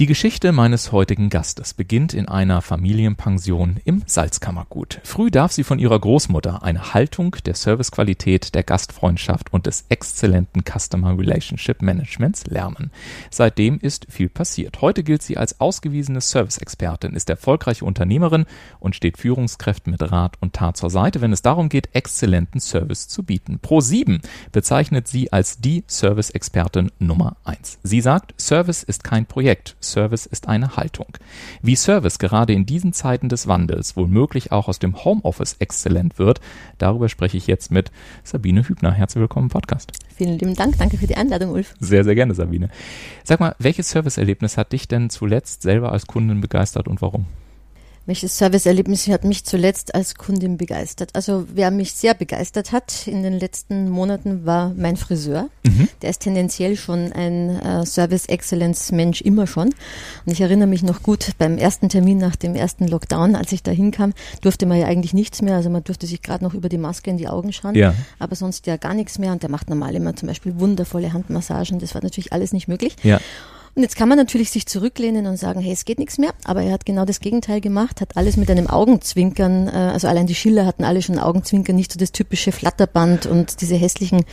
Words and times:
Die 0.00 0.06
Geschichte 0.06 0.52
meines 0.52 0.92
heutigen 0.92 1.28
Gastes 1.28 1.74
beginnt 1.74 2.14
in 2.14 2.26
einer 2.26 2.62
Familienpension 2.62 3.76
im 3.84 4.02
Salzkammergut. 4.06 4.98
Früh 5.04 5.30
darf 5.30 5.52
sie 5.52 5.62
von 5.62 5.78
ihrer 5.78 6.00
Großmutter 6.00 6.62
eine 6.62 6.94
Haltung 6.94 7.36
der 7.44 7.54
Servicequalität, 7.54 8.54
der 8.54 8.62
Gastfreundschaft 8.62 9.52
und 9.52 9.66
des 9.66 9.84
exzellenten 9.90 10.62
Customer 10.64 11.18
Relationship 11.18 11.82
Managements 11.82 12.46
lernen. 12.46 12.90
Seitdem 13.28 13.78
ist 13.78 14.06
viel 14.08 14.30
passiert. 14.30 14.80
Heute 14.80 15.02
gilt 15.02 15.22
sie 15.22 15.36
als 15.36 15.60
ausgewiesene 15.60 16.22
Service-Expertin, 16.22 17.12
ist 17.12 17.28
erfolgreiche 17.28 17.84
Unternehmerin 17.84 18.46
und 18.78 18.96
steht 18.96 19.18
Führungskräften 19.18 19.90
mit 19.90 20.10
Rat 20.10 20.38
und 20.40 20.54
Tat 20.54 20.78
zur 20.78 20.88
Seite, 20.88 21.20
wenn 21.20 21.34
es 21.34 21.42
darum 21.42 21.68
geht, 21.68 21.90
exzellenten 21.94 22.62
Service 22.62 23.06
zu 23.08 23.22
bieten. 23.22 23.58
Pro 23.58 23.82
7 23.82 24.22
bezeichnet 24.50 25.08
sie 25.08 25.30
als 25.30 25.58
die 25.58 25.84
Service-Expertin 25.86 26.90
Nummer 26.98 27.36
1. 27.44 27.80
Sie 27.82 28.00
sagt, 28.00 28.32
Service 28.40 28.82
ist 28.82 29.04
kein 29.04 29.26
Projekt. 29.26 29.76
Service 29.90 30.26
ist 30.26 30.48
eine 30.48 30.76
Haltung. 30.76 31.08
Wie 31.62 31.76
Service 31.76 32.18
gerade 32.18 32.52
in 32.52 32.66
diesen 32.66 32.92
Zeiten 32.92 33.28
des 33.28 33.46
Wandels 33.46 33.96
womöglich 33.96 34.52
auch 34.52 34.68
aus 34.68 34.78
dem 34.78 35.04
Homeoffice 35.04 35.56
exzellent 35.58 36.18
wird, 36.18 36.40
darüber 36.78 37.08
spreche 37.08 37.36
ich 37.36 37.46
jetzt 37.46 37.70
mit 37.70 37.90
Sabine 38.24 38.68
Hübner. 38.68 38.92
Herzlich 38.92 39.20
willkommen 39.20 39.46
im 39.46 39.50
Podcast. 39.50 39.92
Vielen 40.16 40.38
lieben 40.38 40.54
Dank. 40.54 40.78
Danke 40.78 40.96
für 40.96 41.06
die 41.06 41.16
Einladung, 41.16 41.50
Ulf. 41.50 41.74
Sehr, 41.80 42.04
sehr 42.04 42.14
gerne, 42.14 42.34
Sabine. 42.34 42.68
Sag 43.24 43.40
mal, 43.40 43.54
welches 43.58 43.90
Serviceerlebnis 43.90 44.56
hat 44.56 44.72
dich 44.72 44.88
denn 44.88 45.10
zuletzt 45.10 45.62
selber 45.62 45.92
als 45.92 46.06
Kundin 46.06 46.40
begeistert 46.40 46.88
und 46.88 47.02
warum? 47.02 47.26
Welches 48.06 48.38
Serviceerlebnis 48.38 49.06
hat 49.08 49.24
mich 49.24 49.44
zuletzt 49.44 49.94
als 49.94 50.14
Kundin 50.14 50.56
begeistert? 50.56 51.10
Also 51.14 51.46
wer 51.52 51.70
mich 51.70 51.92
sehr 51.92 52.14
begeistert 52.14 52.72
hat 52.72 53.06
in 53.06 53.22
den 53.22 53.38
letzten 53.38 53.88
Monaten 53.90 54.46
war 54.46 54.72
mein 54.76 54.96
Friseur. 54.96 55.48
Mhm. 55.64 55.88
Der 56.02 56.10
ist 56.10 56.20
tendenziell 56.20 56.76
schon 56.76 57.12
ein 57.12 57.60
äh, 57.60 57.84
Service 57.84 58.26
Excellence 58.26 58.90
Mensch 58.90 59.20
immer 59.20 59.46
schon. 59.46 59.68
Und 60.24 60.32
ich 60.32 60.40
erinnere 60.40 60.66
mich 60.66 60.82
noch 60.82 61.02
gut 61.02 61.32
beim 61.38 61.58
ersten 61.58 61.88
Termin 61.88 62.18
nach 62.18 62.36
dem 62.36 62.54
ersten 62.54 62.88
Lockdown, 62.88 63.36
als 63.36 63.52
ich 63.52 63.62
da 63.62 63.70
hinkam, 63.70 64.14
durfte 64.40 64.66
man 64.66 64.78
ja 64.78 64.86
eigentlich 64.86 65.12
nichts 65.14 65.42
mehr. 65.42 65.56
Also 65.56 65.68
man 65.68 65.84
durfte 65.84 66.06
sich 66.06 66.22
gerade 66.22 66.42
noch 66.42 66.54
über 66.54 66.68
die 66.68 66.78
Maske 66.78 67.10
in 67.10 67.18
die 67.18 67.28
Augen 67.28 67.52
schauen, 67.52 67.74
ja. 67.74 67.94
aber 68.18 68.34
sonst 68.34 68.66
ja 68.66 68.76
gar 68.76 68.94
nichts 68.94 69.18
mehr. 69.18 69.32
Und 69.32 69.42
der 69.42 69.50
macht 69.50 69.68
normal 69.68 69.94
immer 69.94 70.16
zum 70.16 70.26
Beispiel 70.28 70.58
wundervolle 70.58 71.12
Handmassagen. 71.12 71.78
Das 71.78 71.94
war 71.94 72.02
natürlich 72.02 72.32
alles 72.32 72.52
nicht 72.52 72.66
möglich. 72.66 72.96
Ja. 73.02 73.20
Und 73.74 73.82
jetzt 73.82 73.96
kann 73.96 74.08
man 74.08 74.18
natürlich 74.18 74.50
sich 74.50 74.66
zurücklehnen 74.66 75.26
und 75.26 75.36
sagen, 75.36 75.60
hey, 75.60 75.72
es 75.72 75.84
geht 75.84 75.98
nichts 75.98 76.18
mehr. 76.18 76.34
Aber 76.44 76.62
er 76.62 76.72
hat 76.72 76.84
genau 76.84 77.04
das 77.04 77.20
Gegenteil 77.20 77.60
gemacht, 77.60 78.00
hat 78.00 78.16
alles 78.16 78.36
mit 78.36 78.50
einem 78.50 78.66
Augenzwinkern, 78.66 79.68
äh, 79.68 79.70
also 79.70 80.08
allein 80.08 80.26
die 80.26 80.34
Schiller 80.34 80.66
hatten 80.66 80.84
alle 80.84 81.02
schon 81.02 81.18
Augenzwinkern, 81.18 81.76
nicht 81.76 81.92
so 81.92 81.98
das 81.98 82.12
typische 82.12 82.52
Flatterband 82.52 83.26
und 83.26 83.60
diese 83.60 83.76
hässlichen 83.76 84.24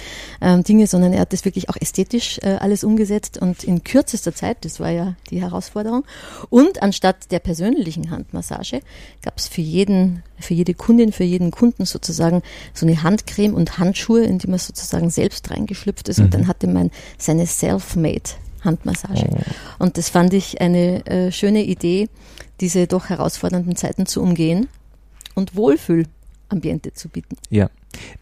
ähm, 0.41 0.63
Dinge, 0.63 0.87
sondern 0.87 1.13
er 1.13 1.21
hat 1.21 1.33
das 1.33 1.45
wirklich 1.45 1.69
auch 1.69 1.77
ästhetisch 1.79 2.39
äh, 2.41 2.57
alles 2.59 2.83
umgesetzt 2.83 3.37
und 3.37 3.63
in 3.63 3.83
kürzester 3.83 4.33
Zeit, 4.33 4.65
das 4.65 4.79
war 4.79 4.89
ja 4.89 5.15
die 5.29 5.41
Herausforderung. 5.41 6.03
Und 6.49 6.81
anstatt 6.81 7.31
der 7.31 7.39
persönlichen 7.39 8.09
Handmassage 8.09 8.81
gab 9.21 9.37
es 9.37 9.47
für 9.47 9.61
jeden, 9.61 10.23
für 10.39 10.55
jede 10.55 10.73
Kundin, 10.73 11.11
für 11.11 11.23
jeden 11.23 11.51
Kunden 11.51 11.85
sozusagen 11.85 12.41
so 12.73 12.85
eine 12.85 13.03
Handcreme 13.03 13.53
und 13.53 13.77
Handschuhe, 13.77 14.23
in 14.23 14.39
die 14.39 14.47
man 14.47 14.59
sozusagen 14.59 15.09
selbst 15.09 15.49
reingeschlüpft 15.51 16.09
ist. 16.09 16.19
Mhm. 16.19 16.25
Und 16.25 16.33
dann 16.33 16.47
hatte 16.47 16.67
man 16.67 16.91
seine 17.17 17.45
Self-Made 17.45 18.31
Handmassage. 18.67 19.43
Und 19.79 19.97
das 19.97 20.09
fand 20.09 20.33
ich 20.33 20.61
eine 20.61 21.03
äh, 21.07 21.31
schöne 21.31 21.63
Idee, 21.63 22.09
diese 22.59 22.85
doch 22.85 23.09
herausfordernden 23.09 23.75
Zeiten 23.75 24.05
zu 24.05 24.21
umgehen 24.21 24.67
und 25.33 25.55
Wohlfühlambiente 25.55 26.93
zu 26.93 27.09
bieten. 27.09 27.37
Ja, 27.49 27.69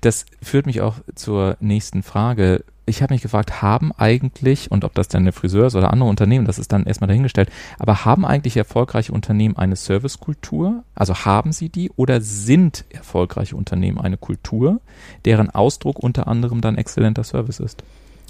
das 0.01 0.25
führt 0.41 0.65
mich 0.65 0.81
auch 0.81 0.95
zur 1.15 1.57
nächsten 1.59 2.03
Frage. 2.03 2.63
Ich 2.85 3.01
habe 3.01 3.15
mich 3.15 3.23
gefragt, 3.23 3.63
haben 3.63 3.91
eigentlich, 3.93 4.69
und 4.69 4.83
ob 4.83 4.93
das 4.93 5.07
dann 5.07 5.23
eine 5.23 5.31
Friseur 5.31 5.67
ist 5.67 5.75
oder 5.75 5.91
andere 5.91 6.07
Unternehmen, 6.07 6.45
das 6.45 6.59
ist 6.59 6.71
dann 6.71 6.85
erstmal 6.85 7.07
dahingestellt, 7.07 7.49
aber 7.79 8.05
haben 8.05 8.25
eigentlich 8.25 8.57
erfolgreiche 8.57 9.11
Unternehmen 9.11 9.57
eine 9.57 9.75
Servicekultur? 9.75 10.83
Also 10.93 11.15
haben 11.25 11.51
sie 11.51 11.69
die 11.69 11.89
oder 11.95 12.21
sind 12.21 12.85
erfolgreiche 12.89 13.55
Unternehmen 13.55 13.99
eine 13.99 14.17
Kultur, 14.17 14.81
deren 15.25 15.49
Ausdruck 15.49 15.97
unter 15.97 16.27
anderem 16.27 16.61
dann 16.61 16.77
exzellenter 16.77 17.23
Service 17.23 17.59
ist? 17.59 17.83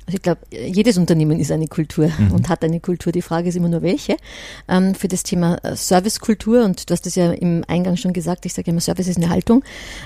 Also 0.07 0.17
ich 0.17 0.21
glaube, 0.21 0.41
jedes 0.51 0.97
Unternehmen 0.97 1.39
ist 1.39 1.51
eine 1.51 1.67
Kultur 1.67 2.11
mhm. 2.17 2.31
und 2.31 2.49
hat 2.49 2.63
eine 2.63 2.79
Kultur. 2.79 3.11
Die 3.11 3.23
Frage 3.23 3.49
ist 3.49 3.55
immer 3.55 3.69
nur 3.69 3.81
welche. 3.81 4.17
Ähm, 4.67 4.93
für 4.93 5.07
das 5.07 5.23
Thema 5.23 5.57
äh, 5.63 5.75
Servicekultur, 5.75 6.63
und 6.63 6.89
du 6.89 6.93
hast 6.93 7.07
es 7.07 7.15
ja 7.15 7.31
im 7.31 7.63
Eingang 7.67 7.97
schon 7.97 8.13
gesagt, 8.13 8.45
ich 8.45 8.53
sage 8.53 8.69
immer, 8.69 8.81
Service 8.81 9.07
ist 9.07 9.17
eine 9.17 9.29
Haltung, 9.29 9.63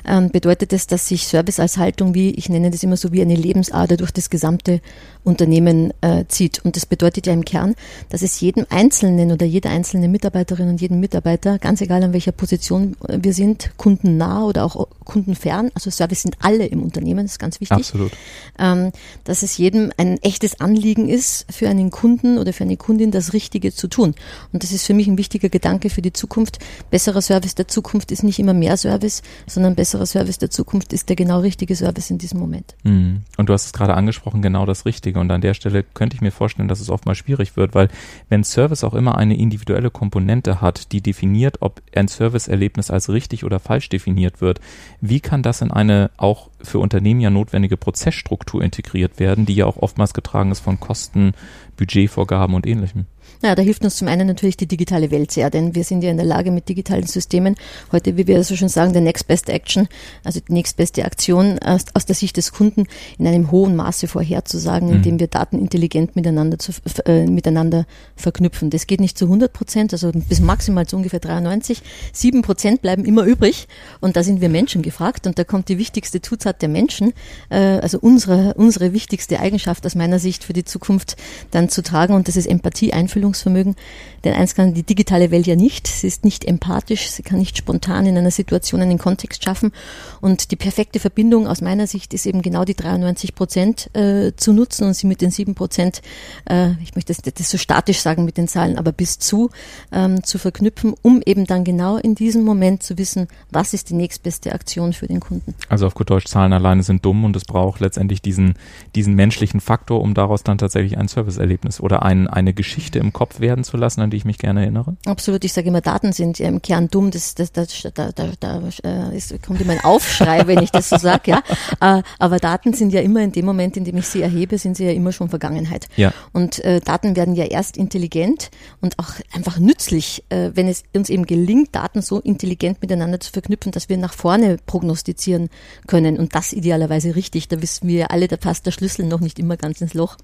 ähm, 0.07 0.29
bedeutet 0.29 0.71
es, 0.71 0.88
dass 0.88 1.07
sich 1.07 1.27
Service 1.27 1.59
als 1.59 1.77
Haltung, 1.77 2.13
wie 2.13 2.31
ich 2.31 2.47
nenne 2.47 2.71
das 2.71 2.81
immer 2.83 2.95
so, 2.95 3.11
wie 3.11 3.21
eine 3.21 3.35
Lebensader 3.35 3.97
durch 3.97 4.11
das 4.11 4.29
gesamte 4.29 4.79
Unternehmen 5.24 5.94
äh, 6.02 6.25
zieht. 6.28 6.63
Und 6.63 6.75
das 6.75 6.85
bedeutet 6.85 7.28
ja 7.28 7.34
im 7.34 7.46
Kern, 7.46 7.75
dass 8.09 8.22
es 8.22 8.40
jedem 8.40 8.66
Einzelnen 8.69 9.31
oder 9.31 9.46
jeder 9.46 9.69
einzelne 9.69 10.07
Mitarbeiterin 10.07 10.69
und 10.69 10.81
jedem 10.81 11.00
Mitarbeiter, 11.00 11.59
ganz 11.59 11.81
egal 11.81 12.03
an 12.03 12.13
welcher 12.13 12.31
Position 12.31 12.96
wir 13.07 13.34
sind, 13.34 13.72
kundennah 13.78 14.44
oder 14.44 14.66
auch 14.66 14.88
kundenfern, 15.06 15.72
also 15.74 15.90
Service 15.90 16.22
sind 16.22 16.38
alle 16.41 16.66
im 16.66 16.84
Unternehmen, 16.84 17.25
das 17.25 17.34
ist 17.34 17.40
ganz 17.40 17.59
wichtig. 17.59 17.78
Absolut. 17.78 18.12
Ähm, 18.57 18.91
dass 19.24 19.44
es 19.44 19.57
jedem 19.57 19.91
ein 19.97 20.18
echtes 20.22 20.62
Anliegen 20.62 21.09
ist, 21.09 21.46
für 21.51 21.69
einen 21.69 21.90
Kunden 21.90 22.38
oder 22.38 22.53
für 22.53 22.63
eine 22.63 22.78
Kundin 22.78 23.12
das 23.12 23.34
Richtige 23.34 23.74
zu 23.74 23.88
tun. 23.88 24.16
Und 24.53 24.63
das 24.63 24.72
ist 24.72 24.86
für 24.86 24.94
mich 24.94 25.07
ein 25.07 25.18
wichtiger 25.18 25.50
Gedanke 25.50 25.90
für 25.90 26.01
die 26.01 26.13
Zukunft. 26.13 26.59
Besserer 26.90 27.22
Service 27.22 27.56
der 27.56 27.68
Zukunft 27.68 28.12
ist 28.12 28.24
nicht 28.24 28.40
immer 28.40 28.53
mehr 28.53 28.78
Service, 28.78 29.22
sondern 29.47 29.75
besserer 29.75 30.06
Service 30.06 30.38
der 30.38 30.50
Zukunft 30.50 30.94
ist 30.94 31.09
der 31.09 31.16
genau 31.16 31.40
richtige 31.40 31.75
Service 31.75 32.09
in 32.09 32.18
diesem 32.18 32.40
Moment. 32.40 32.75
Mhm. 32.84 33.24
Und 33.38 33.50
du 33.50 33.53
hast 33.53 33.66
es 33.66 33.74
gerade 33.74 33.94
angesprochen, 33.94 34.41
genau 34.41 34.66
das 34.66 34.86
Richtige. 34.86 35.19
Und 35.19 35.31
an 35.31 35.41
der 35.41 35.53
Stelle 35.53 35.84
könnte 35.84 36.16
ich 36.16 36.22
mir 36.22 36.31
vorstellen, 36.31 36.68
dass 36.68 36.80
es 36.80 36.90
oft 36.90 37.06
mal 37.06 37.16
schwierig 37.16 37.56
wird, 37.56 37.75
weil 37.75 37.90
wenn 38.30 38.44
Service 38.44 38.84
auch 38.84 38.94
immer 38.94 39.18
eine 39.18 39.38
individuelle 39.38 39.91
Komponente 39.91 40.62
hat, 40.62 40.91
die 40.91 41.02
definiert, 41.02 41.62
ob 41.62 41.81
ein 41.96 42.07
Serviceerlebnis 42.07 42.90
als 42.90 43.09
richtig 43.09 43.44
oder 43.44 43.59
falsch 43.59 43.90
definiert 43.90 44.41
wird, 44.41 44.59
wie 45.02 45.19
kann 45.19 45.44
das 45.44 45.62
in 45.62 45.72
eine 45.72 46.12
auch 46.18 46.50
für 46.62 46.80
Unternehmen 46.80 47.22
ja 47.22 47.30
notwendige 47.30 47.78
Prozessstruktur 47.78 48.63
integriert 48.63 49.19
werden, 49.19 49.46
die 49.46 49.56
ja 49.56 49.66
auch 49.66 49.78
oftmals 49.78 50.13
getragen 50.13 50.52
ist 50.52 50.59
von 50.59 50.80
Kosten, 50.80 51.34
Budgetvorgaben 51.78 52.56
und 52.56 52.66
ähnlichem. 52.68 53.06
Ja, 53.41 53.55
da 53.55 53.61
hilft 53.61 53.85
uns 53.85 53.95
zum 53.95 54.09
einen 54.09 54.27
natürlich 54.27 54.57
die 54.57 54.67
digitale 54.67 55.11
Welt 55.11 55.31
sehr, 55.31 55.50
denn 55.50 55.73
wir 55.73 55.85
sind 55.85 56.03
ja 56.03 56.11
in 56.11 56.17
der 56.17 56.25
Lage 56.25 56.51
mit 56.51 56.67
digitalen 56.67 57.07
Systemen 57.07 57.55
heute, 57.94 58.17
wie 58.17 58.27
wir 58.27 58.44
so 58.44 58.57
schon 58.57 58.67
sagen, 58.67 58.91
der 58.91 59.01
Next 59.01 59.27
Best 59.27 59.47
Action, 59.47 59.88
also 60.25 60.41
die 60.41 60.51
nächstbeste 60.51 61.05
Aktion 61.05 61.57
aus, 61.59 61.85
aus 61.94 62.05
der 62.05 62.16
Sicht 62.16 62.35
des 62.35 62.51
Kunden 62.51 62.85
in 63.17 63.25
einem 63.27 63.50
hohen 63.50 63.77
Maße 63.77 64.09
vorherzusagen, 64.09 64.89
mhm. 64.89 64.95
indem 64.95 65.19
wir 65.22 65.27
Daten 65.27 65.57
intelligent 65.57 66.17
miteinander, 66.17 66.59
zu, 66.59 66.74
äh, 67.06 67.27
miteinander 67.27 67.86
verknüpfen. 68.18 68.71
Das 68.71 68.88
geht 68.88 69.00
nicht 69.00 69.18
zu 69.18 69.25
100 69.25 69.53
Prozent, 69.53 69.94
also 69.94 70.12
bis 70.12 70.41
maximal 70.41 70.86
zu 70.86 70.97
ungefähr 70.97 71.21
93. 71.21 71.81
Sieben 72.12 72.41
Prozent 72.41 72.81
bleiben 72.81 73.06
immer 73.06 73.24
übrig 73.24 73.69
und 74.01 74.18
da 74.18 74.24
sind 74.24 74.41
wir 74.41 74.50
Menschen 74.50 74.81
gefragt 74.81 75.27
und 75.27 75.39
da 75.39 75.45
kommt 75.45 75.69
die 75.69 75.77
wichtigste 75.77 76.21
Zutat 76.21 76.62
der 76.62 76.68
Menschen, 76.68 77.13
äh, 77.50 77.56
also 77.56 78.00
unsere, 78.01 78.56
unsere 78.56 78.91
wichtigste 78.91 79.39
Eigenschaft 79.39 79.86
aus 79.86 79.95
meiner 79.95 80.19
Sicht 80.19 80.44
für 80.44 80.51
die 80.51 80.65
Zukunft 80.65 81.15
dann 81.51 81.69
zu 81.69 81.81
tragen 81.83 82.15
und 82.15 82.27
das 82.27 82.36
ist 82.36 82.45
Empathie, 82.45 82.91
Einfühlsamkeit 82.91 83.28
Einfühlungsvermögen. 83.29 83.75
Denn 84.23 84.33
eins 84.33 84.53
kann 84.53 84.73
die 84.73 84.83
digitale 84.83 85.31
Welt 85.31 85.47
ja 85.47 85.55
nicht. 85.55 85.87
Sie 85.87 86.07
ist 86.07 86.25
nicht 86.25 86.43
empathisch, 86.43 87.09
sie 87.09 87.23
kann 87.23 87.39
nicht 87.39 87.57
spontan 87.57 88.05
in 88.05 88.17
einer 88.17 88.31
Situation 88.31 88.81
einen 88.81 88.97
Kontext 88.97 89.43
schaffen. 89.43 89.71
Und 90.19 90.51
die 90.51 90.55
perfekte 90.55 90.99
Verbindung 90.99 91.47
aus 91.47 91.61
meiner 91.61 91.87
Sicht 91.87 92.13
ist 92.13 92.25
eben 92.25 92.41
genau 92.41 92.65
die 92.65 92.75
93 92.75 93.33
Prozent 93.33 93.95
äh, 93.95 94.33
zu 94.35 94.51
nutzen 94.51 94.87
und 94.87 94.93
sie 94.93 95.07
mit 95.07 95.21
den 95.21 95.31
sieben 95.31 95.55
Prozent, 95.55 96.01
äh, 96.49 96.71
ich 96.83 96.95
möchte 96.95 97.13
das, 97.13 97.21
das 97.33 97.49
so 97.49 97.57
statisch 97.57 97.99
sagen 97.99 98.25
mit 98.25 98.37
den 98.37 98.47
Zahlen, 98.47 98.77
aber 98.77 98.91
bis 98.91 99.19
zu 99.19 99.49
ähm, 99.91 100.23
zu 100.23 100.37
verknüpfen, 100.37 100.93
um 101.01 101.21
eben 101.25 101.45
dann 101.45 101.63
genau 101.63 101.97
in 101.97 102.15
diesem 102.15 102.43
Moment 102.43 102.83
zu 102.83 102.97
wissen, 102.97 103.27
was 103.51 103.73
ist 103.73 103.89
die 103.89 103.93
nächstbeste 103.93 104.51
Aktion 104.51 104.91
für 104.91 105.07
den 105.07 105.19
Kunden. 105.19 105.53
Also 105.69 105.87
auf 105.87 105.93
gut 105.93 106.09
Deutsch, 106.09 106.25
Zahlen 106.25 106.53
alleine 106.53 106.83
sind 106.83 107.05
dumm 107.05 107.23
und 107.23 107.35
es 107.35 107.45
braucht 107.45 107.79
letztendlich 107.79 108.21
diesen, 108.21 108.55
diesen 108.95 109.13
menschlichen 109.13 109.61
Faktor, 109.61 110.01
um 110.01 110.13
daraus 110.13 110.43
dann 110.43 110.57
tatsächlich 110.57 110.97
ein 110.97 111.07
Serviceerlebnis 111.07 111.79
oder 111.79 112.03
ein, 112.03 112.27
eine 112.27 112.53
Geschichte 112.53 112.99
im 112.99 113.13
Kopf 113.19 113.42
werden 113.42 113.66
zu 113.66 113.75
lassen, 113.75 114.00
an 114.00 114.10
die 114.12 114.16
ich 114.16 114.24
mich 114.24 114.38
gerne 114.38 114.62
erinnere? 114.62 114.95
Absolut, 115.06 115.44
ich 115.44 115.51
sage 115.51 115.68
immer, 115.68 115.81
Daten 115.81 116.13
sind 116.13 116.39
ja 116.39 116.48
im 116.48 116.62
Kern 116.62 116.88
dumm, 116.88 117.12
das, 117.12 117.36
das, 117.36 117.51
das, 117.51 117.86
da, 117.94 118.13
da, 118.13 118.30
da 118.39 118.62
äh, 118.86 119.18
ist, 119.18 119.44
kommt 119.44 119.60
immer 119.60 119.74
ein 119.74 119.83
Aufschrei, 119.83 120.48
wenn 120.48 120.60
ich 120.60 120.71
das 120.71 120.88
so 120.88 120.98
sage, 120.98 121.31
ja. 121.31 121.44
Äh, 121.81 122.01
aber 122.18 122.39
Daten 122.39 122.71
sind 122.71 122.94
ja 122.94 123.01
immer 123.01 123.19
in 123.21 123.33
dem 123.33 123.44
Moment, 123.45 123.75
in 123.75 123.83
dem 123.83 123.98
ich 123.98 124.07
sie 124.07 124.21
erhebe, 124.21 124.57
sind 124.57 124.77
sie 124.77 124.86
ja 124.86 124.94
immer 124.94 125.12
schon 125.12 125.27
Vergangenheit. 125.27 125.89
Ja. 125.98 126.13
Und 126.31 126.63
äh, 126.63 126.80
Daten 126.80 127.18
werden 127.18 127.36
ja 127.36 127.44
erst 127.44 127.75
intelligent 127.75 128.51
und 128.80 128.98
auch 129.00 129.10
einfach 129.33 129.60
nützlich, 129.60 130.24
äh, 130.30 130.51
wenn 130.54 130.69
es 130.69 130.83
uns 130.95 131.10
eben 131.10 131.25
gelingt, 131.25 131.75
Daten 131.75 132.01
so 132.01 132.22
intelligent 132.22 132.81
miteinander 132.81 133.19
zu 133.19 133.33
verknüpfen, 133.33 133.74
dass 133.74 133.89
wir 133.89 133.98
nach 133.98 134.13
vorne 134.13 134.56
prognostizieren 134.65 135.50
können 135.88 136.18
und 136.18 136.36
das 136.36 136.54
idealerweise 136.54 137.18
richtig. 137.18 137.50
Da 137.50 137.62
wissen 137.62 137.89
wir 137.89 138.12
alle, 138.12 138.30
da 138.30 138.38
passt 138.38 138.65
der 138.65 138.72
Schlüssel 138.72 139.06
noch 139.07 139.19
nicht 139.19 139.39
immer 139.39 139.57
ganz 139.57 139.81
ins 139.81 139.94
Loch. 139.94 140.15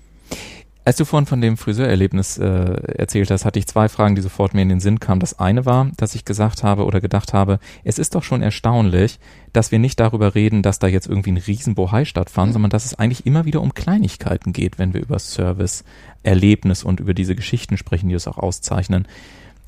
Als 0.88 0.98
du 0.98 1.06
vorhin 1.06 1.26
von 1.26 1.42
dem 1.42 1.58
Friseurerlebnis 1.58 2.38
äh, 2.38 2.46
erzählt 2.46 3.32
hast, 3.32 3.44
hatte 3.44 3.58
ich 3.58 3.66
zwei 3.66 3.90
Fragen, 3.90 4.14
die 4.14 4.22
sofort 4.22 4.54
mir 4.54 4.62
in 4.62 4.70
den 4.70 4.80
Sinn 4.80 5.00
kamen. 5.00 5.20
Das 5.20 5.40
eine 5.40 5.66
war, 5.66 5.90
dass 5.98 6.14
ich 6.14 6.26
gesagt 6.26 6.62
habe 6.62 6.86
oder 6.86 7.02
gedacht 7.02 7.34
habe, 7.34 7.58
es 7.84 7.98
ist 7.98 8.14
doch 8.14 8.22
schon 8.22 8.44
erstaunlich, 8.44 9.20
dass 9.52 9.72
wir 9.72 9.80
nicht 9.80 10.00
darüber 10.00 10.36
reden, 10.36 10.62
dass 10.62 10.78
da 10.78 10.86
jetzt 10.86 11.08
irgendwie 11.08 11.32
ein 11.32 11.38
Riesenbohai 11.38 12.06
stattfand, 12.06 12.50
mhm. 12.50 12.54
sondern 12.54 12.70
dass 12.70 12.86
es 12.86 12.94
eigentlich 13.00 13.26
immer 13.26 13.46
wieder 13.46 13.62
um 13.62 13.74
Kleinigkeiten 13.74 14.54
geht, 14.54 14.78
wenn 14.78 14.94
wir 14.94 15.02
über 15.02 15.18
Service, 15.18 15.84
Erlebnis 16.22 16.84
und 16.84 17.00
über 17.00 17.16
diese 17.16 17.36
Geschichten 17.36 17.78
sprechen, 17.78 18.10
die 18.10 18.16
es 18.16 18.28
auch 18.28 18.38
auszeichnen. 18.38 19.08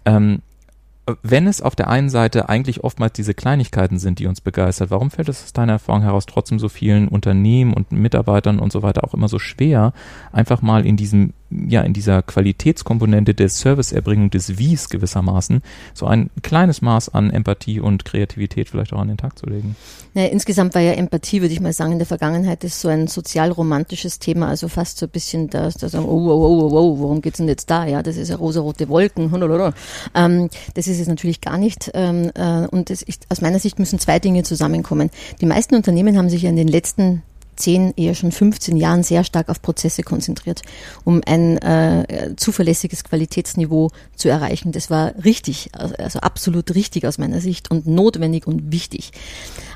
Ähm, 0.05 0.43
wenn 1.24 1.48
es 1.48 1.62
auf 1.62 1.75
der 1.75 1.89
einen 1.89 2.09
Seite 2.09 2.50
eigentlich 2.50 2.83
oftmals 2.83 3.13
diese 3.13 3.33
Kleinigkeiten 3.33 3.98
sind, 3.98 4.19
die 4.19 4.27
uns 4.27 4.42
begeistert, 4.42 4.92
warum 4.92 5.09
fällt 5.09 5.30
es 5.30 5.44
aus 5.44 5.54
deiner 5.54 5.74
Erfahrung 5.74 6.01
heraus 6.01 6.25
trotzdem 6.25 6.59
so 6.59 6.68
vielen 6.68 7.07
Unternehmen 7.07 7.74
und 7.74 7.92
Mitarbeitern 7.92 8.59
und 8.59 8.71
so 8.71 8.83
weiter 8.83 9.04
auch 9.04 9.13
immer 9.13 9.30
so 9.30 9.39
schwer, 9.39 9.94
einfach 10.31 10.62
mal 10.62 10.86
in 10.86 10.98
diesem 10.98 11.33
ja 11.49 11.81
in 11.81 11.94
dieser 11.94 12.21
Qualitätskomponente 12.21 13.33
der 13.33 13.49
Serviceerbringung 13.49 14.29
des 14.29 14.57
Wies 14.57 14.89
gewissermaßen 14.89 15.61
so 15.94 16.05
ein 16.05 16.29
kleines 16.44 16.81
Maß 16.81 17.09
an 17.09 17.29
Empathie 17.29 17.79
und 17.79 18.05
Kreativität 18.05 18.69
vielleicht 18.69 18.94
auch 18.94 18.99
an 18.99 19.07
den 19.07 19.17
Tag 19.17 19.38
zu 19.39 19.45
legen. 19.45 19.75
Naja, 20.13 20.29
insgesamt 20.29 20.75
war 20.75 20.81
ja 20.81 20.94
Empathie, 20.94 21.41
würde 21.41 21.53
ich 21.53 21.61
mal 21.61 21.73
sagen, 21.73 21.94
in 21.94 21.99
der 21.99 22.07
Vergangenheit 22.07 22.63
ist 22.63 22.81
so 22.81 22.88
ein 22.89 23.07
sozialromantisches 23.07 24.19
Thema, 24.19 24.47
also 24.47 24.67
fast 24.67 24.97
so 24.97 25.05
ein 25.05 25.09
bisschen 25.09 25.49
da, 25.49 25.69
da 25.69 25.89
sagen, 25.89 26.05
oh, 26.05 26.17
oh, 26.17 26.31
oh, 26.31 26.69
oh, 26.71 26.77
oh, 26.77 26.99
worum 26.99 27.21
geht's 27.21 27.38
denn 27.38 27.47
jetzt 27.47 27.69
da? 27.69 27.85
Ja, 27.85 28.03
das 28.03 28.17
ist 28.17 28.29
ja 28.29 28.35
rosarote 28.35 28.89
Wolken. 28.89 29.31
Ähm, 30.15 30.49
das 30.73 30.88
ist 30.88 30.99
es 30.99 31.07
natürlich 31.07 31.41
gar 31.41 31.57
nicht. 31.57 31.91
Ähm, 31.94 32.31
äh, 32.35 32.67
und 32.67 32.89
das 32.89 33.01
ist, 33.01 33.25
aus 33.29 33.41
meiner 33.41 33.59
Sicht 33.59 33.79
müssen 33.79 33.99
zwei 33.99 34.19
Dinge 34.19 34.44
zusammenkommen. 34.44 35.09
Die 35.41 35.45
meisten 35.45 35.75
Unternehmen 35.75 36.17
haben 36.17 36.29
sich 36.29 36.41
ja 36.41 36.49
in 36.49 36.55
den 36.55 36.67
letzten 36.67 37.23
10, 37.57 37.94
eher 37.98 38.15
schon 38.15 38.31
15 38.31 38.77
Jahren 38.77 39.04
sehr 39.04 39.24
stark 39.24 39.50
auf 39.50 39.62
Prozesse 39.62 40.04
konzentriert, 40.04 40.62
um 41.04 41.21
ein 41.25 41.57
äh, 41.57 42.33
zuverlässiges 42.38 43.04
Qualitätsniveau 43.04 43.92
zu 44.15 44.30
erreichen. 44.30 44.71
Das 44.71 44.89
war 44.89 45.13
richtig, 45.24 45.69
also 45.74 46.19
absolut 46.19 46.74
richtig 46.75 47.06
aus 47.06 47.18
meiner 47.18 47.42
Sicht 47.42 47.69
und 47.69 47.88
notwendig 47.88 48.48
und 48.48 48.71
wichtig. 48.71 49.12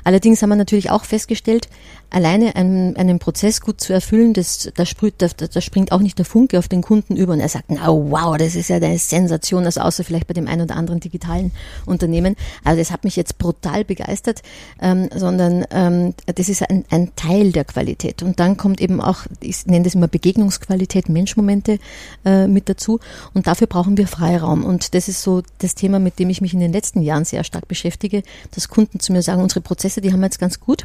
Allerdings 0.04 0.42
haben 0.42 0.50
wir 0.50 0.56
natürlich 0.56 0.90
auch 0.90 1.04
festgestellt, 1.04 1.68
alleine 2.12 2.56
einen, 2.56 2.96
einen 2.96 3.18
Prozess 3.18 3.60
gut 3.60 3.80
zu 3.80 3.92
erfüllen, 3.92 4.32
das, 4.34 4.70
da, 4.74 4.84
sprüht, 4.84 5.14
da, 5.18 5.28
da 5.28 5.60
springt 5.60 5.92
auch 5.92 6.00
nicht 6.00 6.18
der 6.18 6.24
Funke 6.24 6.58
auf 6.58 6.68
den 6.68 6.82
Kunden 6.82 7.16
über 7.16 7.32
und 7.32 7.40
er 7.40 7.48
sagt, 7.48 7.70
oh 7.70 8.10
wow, 8.10 8.36
das 8.36 8.54
ist 8.54 8.68
ja 8.68 8.76
eine 8.76 8.98
Sensation, 8.98 9.64
also 9.64 9.80
außer 9.80 10.04
vielleicht 10.04 10.26
bei 10.26 10.34
dem 10.34 10.46
einen 10.46 10.62
oder 10.62 10.76
anderen 10.76 11.00
digitalen 11.00 11.52
Unternehmen. 11.86 12.36
Also 12.64 12.78
das 12.78 12.90
hat 12.90 13.04
mich 13.04 13.16
jetzt 13.16 13.38
brutal 13.38 13.84
begeistert, 13.84 14.42
ähm, 14.80 15.08
sondern 15.14 15.64
ähm, 15.70 16.14
das 16.26 16.48
ist 16.48 16.68
ein, 16.68 16.84
ein 16.90 17.14
Teil 17.16 17.52
der 17.52 17.64
Qualität. 17.64 18.22
Und 18.22 18.40
dann 18.40 18.56
kommt 18.56 18.80
eben 18.80 19.00
auch, 19.00 19.20
ich 19.40 19.66
nenne 19.66 19.84
das 19.84 19.94
immer 19.94 20.08
Begegnungsqualität, 20.08 21.08
Menschmomente 21.08 21.78
äh, 22.24 22.46
mit 22.46 22.68
dazu. 22.68 23.00
Und 23.34 23.46
dafür 23.46 23.66
brauchen 23.66 23.96
wir 23.96 24.06
Freiraum. 24.06 24.64
Und 24.64 24.94
das 24.94 25.08
ist 25.08 25.22
so 25.22 25.42
das 25.58 25.74
Thema, 25.74 25.98
mit 25.98 26.18
dem 26.18 26.30
ich 26.30 26.40
mich 26.40 26.52
in 26.52 26.60
den 26.60 26.72
letzten 26.72 27.02
Jahren 27.02 27.24
sehr 27.24 27.44
stark 27.44 27.68
beschäftige, 27.68 28.22
dass 28.50 28.68
Kunden 28.68 29.00
zu 29.00 29.12
mir 29.12 29.22
sagen, 29.22 29.42
unsere 29.42 29.60
Prozesse, 29.60 30.00
die 30.00 30.12
haben 30.12 30.20
wir 30.20 30.26
jetzt 30.26 30.38
ganz 30.38 30.60
gut, 30.60 30.84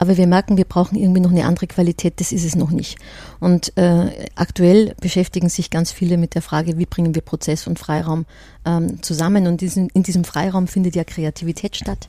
aber 0.00 0.16
wir 0.16 0.26
merken, 0.26 0.56
wir 0.56 0.64
brauchen 0.64 0.96
irgendwie 0.96 1.20
noch 1.20 1.30
eine 1.30 1.44
andere 1.44 1.66
Qualität, 1.66 2.20
das 2.20 2.32
ist 2.32 2.46
es 2.46 2.56
noch 2.56 2.70
nicht. 2.70 2.98
Und 3.38 3.76
äh, 3.76 4.28
aktuell 4.34 4.94
beschäftigen 4.98 5.50
sich 5.50 5.68
ganz 5.68 5.92
viele 5.92 6.16
mit 6.16 6.34
der 6.34 6.40
Frage, 6.40 6.78
wie 6.78 6.86
bringen 6.86 7.14
wir 7.14 7.20
Prozess 7.20 7.66
und 7.66 7.78
Freiraum 7.78 8.24
ähm, 8.64 9.02
zusammen. 9.02 9.46
Und 9.46 9.60
diesen, 9.60 9.90
in 9.90 10.02
diesem 10.02 10.24
Freiraum 10.24 10.68
findet 10.68 10.96
ja 10.96 11.04
Kreativität 11.04 11.76
statt. 11.76 12.08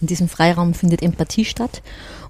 In 0.00 0.06
diesem 0.06 0.28
Freiraum 0.28 0.74
findet 0.74 1.02
Empathie 1.02 1.44
statt. 1.44 1.82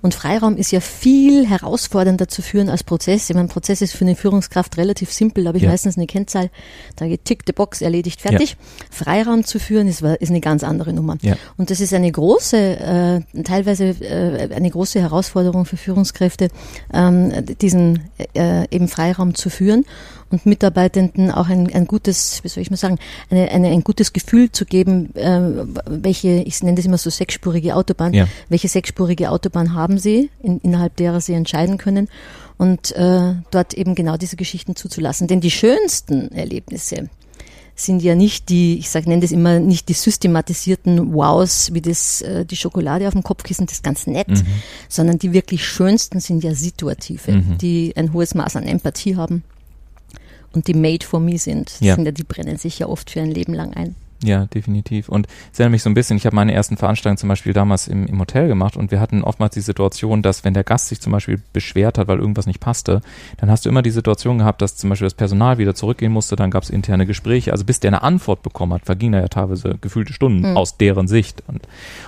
Und 0.03 0.15
Freiraum 0.15 0.57
ist 0.57 0.71
ja 0.71 0.81
viel 0.81 1.49
herausfordernder 1.49 2.29
zu 2.29 2.43
führen 2.43 2.69
als 2.69 2.85
Prozess. 2.85 3.29
Ich 3.29 3.35
meine, 3.35 3.49
Prozess 3.49 3.83
ist 3.83 3.93
für 3.93 4.05
eine 4.05 4.15
Führungskraft 4.15 4.77
relativ 4.77 5.13
simpel, 5.13 5.45
da 5.45 5.49
habe 5.49 5.59
ich 5.59 5.65
ja. 5.65 5.71
meistens 5.71 5.97
eine 5.97 6.07
Kennzahl, 6.07 6.51
da 6.97 7.07
geht 7.07 7.25
tick, 7.25 7.43
the 7.47 7.53
box, 7.53 7.81
erledigt, 7.81 8.21
fertig. 8.21 8.51
Ja. 8.51 8.57
Freiraum 8.91 9.45
zu 9.45 9.59
führen 9.59 9.89
ist, 9.89 10.03
ist 10.03 10.31
eine 10.31 10.41
ganz 10.41 10.63
andere 10.63 10.93
Nummer. 10.93 11.17
Ja. 11.23 11.37
Und 11.57 11.71
das 11.71 11.81
ist 11.81 11.93
eine 11.93 12.13
große, 12.13 12.57
äh, 13.37 13.43
teilweise 13.43 13.97
äh, 14.01 14.55
eine 14.55 14.71
große 14.71 15.01
Herausforderung 15.01 15.65
für 15.65 15.77
Führungskräfte, 15.77 16.51
ähm, 16.93 17.33
diesen 17.61 18.09
äh, 18.35 18.67
eben 18.71 18.89
Freiraum 18.89 19.35
zu 19.35 19.51
führen 19.51 19.85
und 20.37 20.45
Mitarbeitenden 20.47 21.31
auch 21.31 21.49
ein, 21.49 21.73
ein 21.73 21.87
gutes, 21.87 22.45
wie 22.45 22.49
soll 22.49 22.63
ich 22.63 22.71
mal 22.71 22.77
sagen, 22.77 22.99
eine, 23.31 23.51
eine, 23.51 23.69
ein 23.69 23.83
gutes 23.83 24.13
Gefühl 24.13 24.53
zu 24.53 24.67
geben, 24.67 25.15
äh, 25.17 25.41
welche, 25.87 26.43
ich 26.43 26.63
nenne 26.63 26.77
das 26.77 26.85
immer 26.85 26.99
so 26.99 27.09
sechsspurige 27.09 27.75
Autobahn, 27.75 28.13
ja. 28.13 28.29
welche 28.51 28.69
sechsspurige 28.69 29.31
Autobahn 29.31 29.73
haben 29.73 29.99
sie, 29.99 30.31
in, 30.43 30.59
innerhalb 30.61 30.97
derer 30.97 31.23
sie 31.23 31.33
entscheiden 31.33 31.79
können 31.79 32.09
und 32.59 32.93
äh, 32.93 33.35
dort 33.51 33.73
eben 33.75 33.95
genau 33.95 34.19
diese 34.19 34.37
Geschichten 34.37 34.77
zuzulassen. 34.77 35.27
Denn 35.27 35.41
die 35.41 35.51
schönsten 35.51 36.31
Erlebnisse, 36.33 37.09
sind 37.79 38.03
ja 38.03 38.15
nicht 38.15 38.49
die, 38.49 38.79
ich 38.79 38.89
sage, 38.89 39.07
nenne 39.07 39.21
das 39.21 39.33
immer 39.33 39.61
nicht 39.61 39.91
die 39.91 39.93
systematisierten 39.93 41.13
Wows, 41.13 41.75
wie 41.75 41.83
das 41.83 42.23
äh, 42.23 42.47
die 42.47 42.57
Schokolade 42.57 43.07
auf 43.07 43.13
dem 43.13 43.23
Kopfkissen, 43.23 43.67
das 43.67 43.77
ist 43.77 43.85
ganz 43.85 44.07
nett, 44.07 44.29
mhm. 44.29 44.47
sondern 44.89 45.19
die 45.19 45.35
wirklich 45.35 45.67
schönsten 45.67 46.21
sind 46.21 46.43
ja 46.43 46.55
situative, 46.55 47.33
mhm. 47.33 47.59
die 47.59 47.93
ein 47.95 48.15
hohes 48.15 48.35
Maß 48.35 48.57
an 48.57 48.63
Empathie 48.63 49.17
haben 49.17 49.43
und 50.57 50.67
die 50.67 50.75
made 50.75 51.07
for 51.07 51.21
me 51.21 51.39
sind. 51.39 51.77
Ja. 51.81 51.95
sind 51.95 52.07
ja, 52.07 52.13
die 52.13 52.25
brennen 52.25 52.57
sich 52.57 52.79
ja 52.81 52.89
oft 52.89 53.11
für 53.11 53.21
ein 53.21 53.31
Leben 53.31 53.55
lang 53.55 53.75
ein. 53.75 53.95
Ja, 54.25 54.47
definitiv. 54.47 55.09
Und 55.09 55.27
es 55.53 55.59
erinnert 55.59 55.73
mich 55.73 55.83
so 55.83 55.91
ein 55.91 55.95
bisschen, 55.95 56.17
ich 56.17 56.27
habe 56.27 56.35
meine 56.35 56.55
ersten 56.55 56.77
Veranstaltungen 56.77 57.19
zum 57.19 57.29
Beispiel 57.29 57.53
damals 57.53 57.87
im, 57.87 58.07
im 58.07 58.19
Hotel 58.19 58.49
gemacht 58.49 58.77
und 58.77 58.91
wir 58.91 59.01
hatten 59.01 59.23
oftmals 59.23 59.55
die 59.55 59.61
Situation, 59.61 60.23
dass 60.23 60.45
wenn 60.45 60.55
der 60.55 60.65
Gast 60.65 60.89
sich 60.89 61.01
zum 61.01 61.13
Beispiel 61.13 61.41
beschwert 61.53 61.99
hat, 61.99 62.09
weil 62.09 62.19
irgendwas 62.19 62.47
nicht 62.47 62.61
passte, 62.61 63.03
dann 63.37 63.51
hast 63.51 63.65
du 63.65 63.69
immer 63.69 63.83
die 63.83 63.91
Situation 63.91 64.39
gehabt, 64.39 64.63
dass 64.63 64.77
zum 64.77 64.91
Beispiel 64.91 65.07
das 65.07 65.15
Personal 65.15 65.59
wieder 65.59 65.75
zurückgehen 65.75 66.13
musste, 66.13 66.35
dann 66.37 66.51
gab 66.51 66.63
es 66.63 66.71
interne 66.71 67.07
Gespräche. 67.07 67.53
Also 67.53 67.65
bis 67.65 67.81
der 67.81 67.91
eine 67.91 68.03
Antwort 68.03 68.43
bekommen 68.43 68.73
hat, 68.73 68.87
vergingen 68.87 69.13
da 69.13 69.21
ja 69.21 69.29
teilweise 69.29 69.77
gefühlte 69.81 70.13
Stunden 70.13 70.51
mhm. 70.51 70.57
aus 70.57 70.79
deren 70.79 71.09
Sicht. 71.09 71.43
Und, 71.47 71.57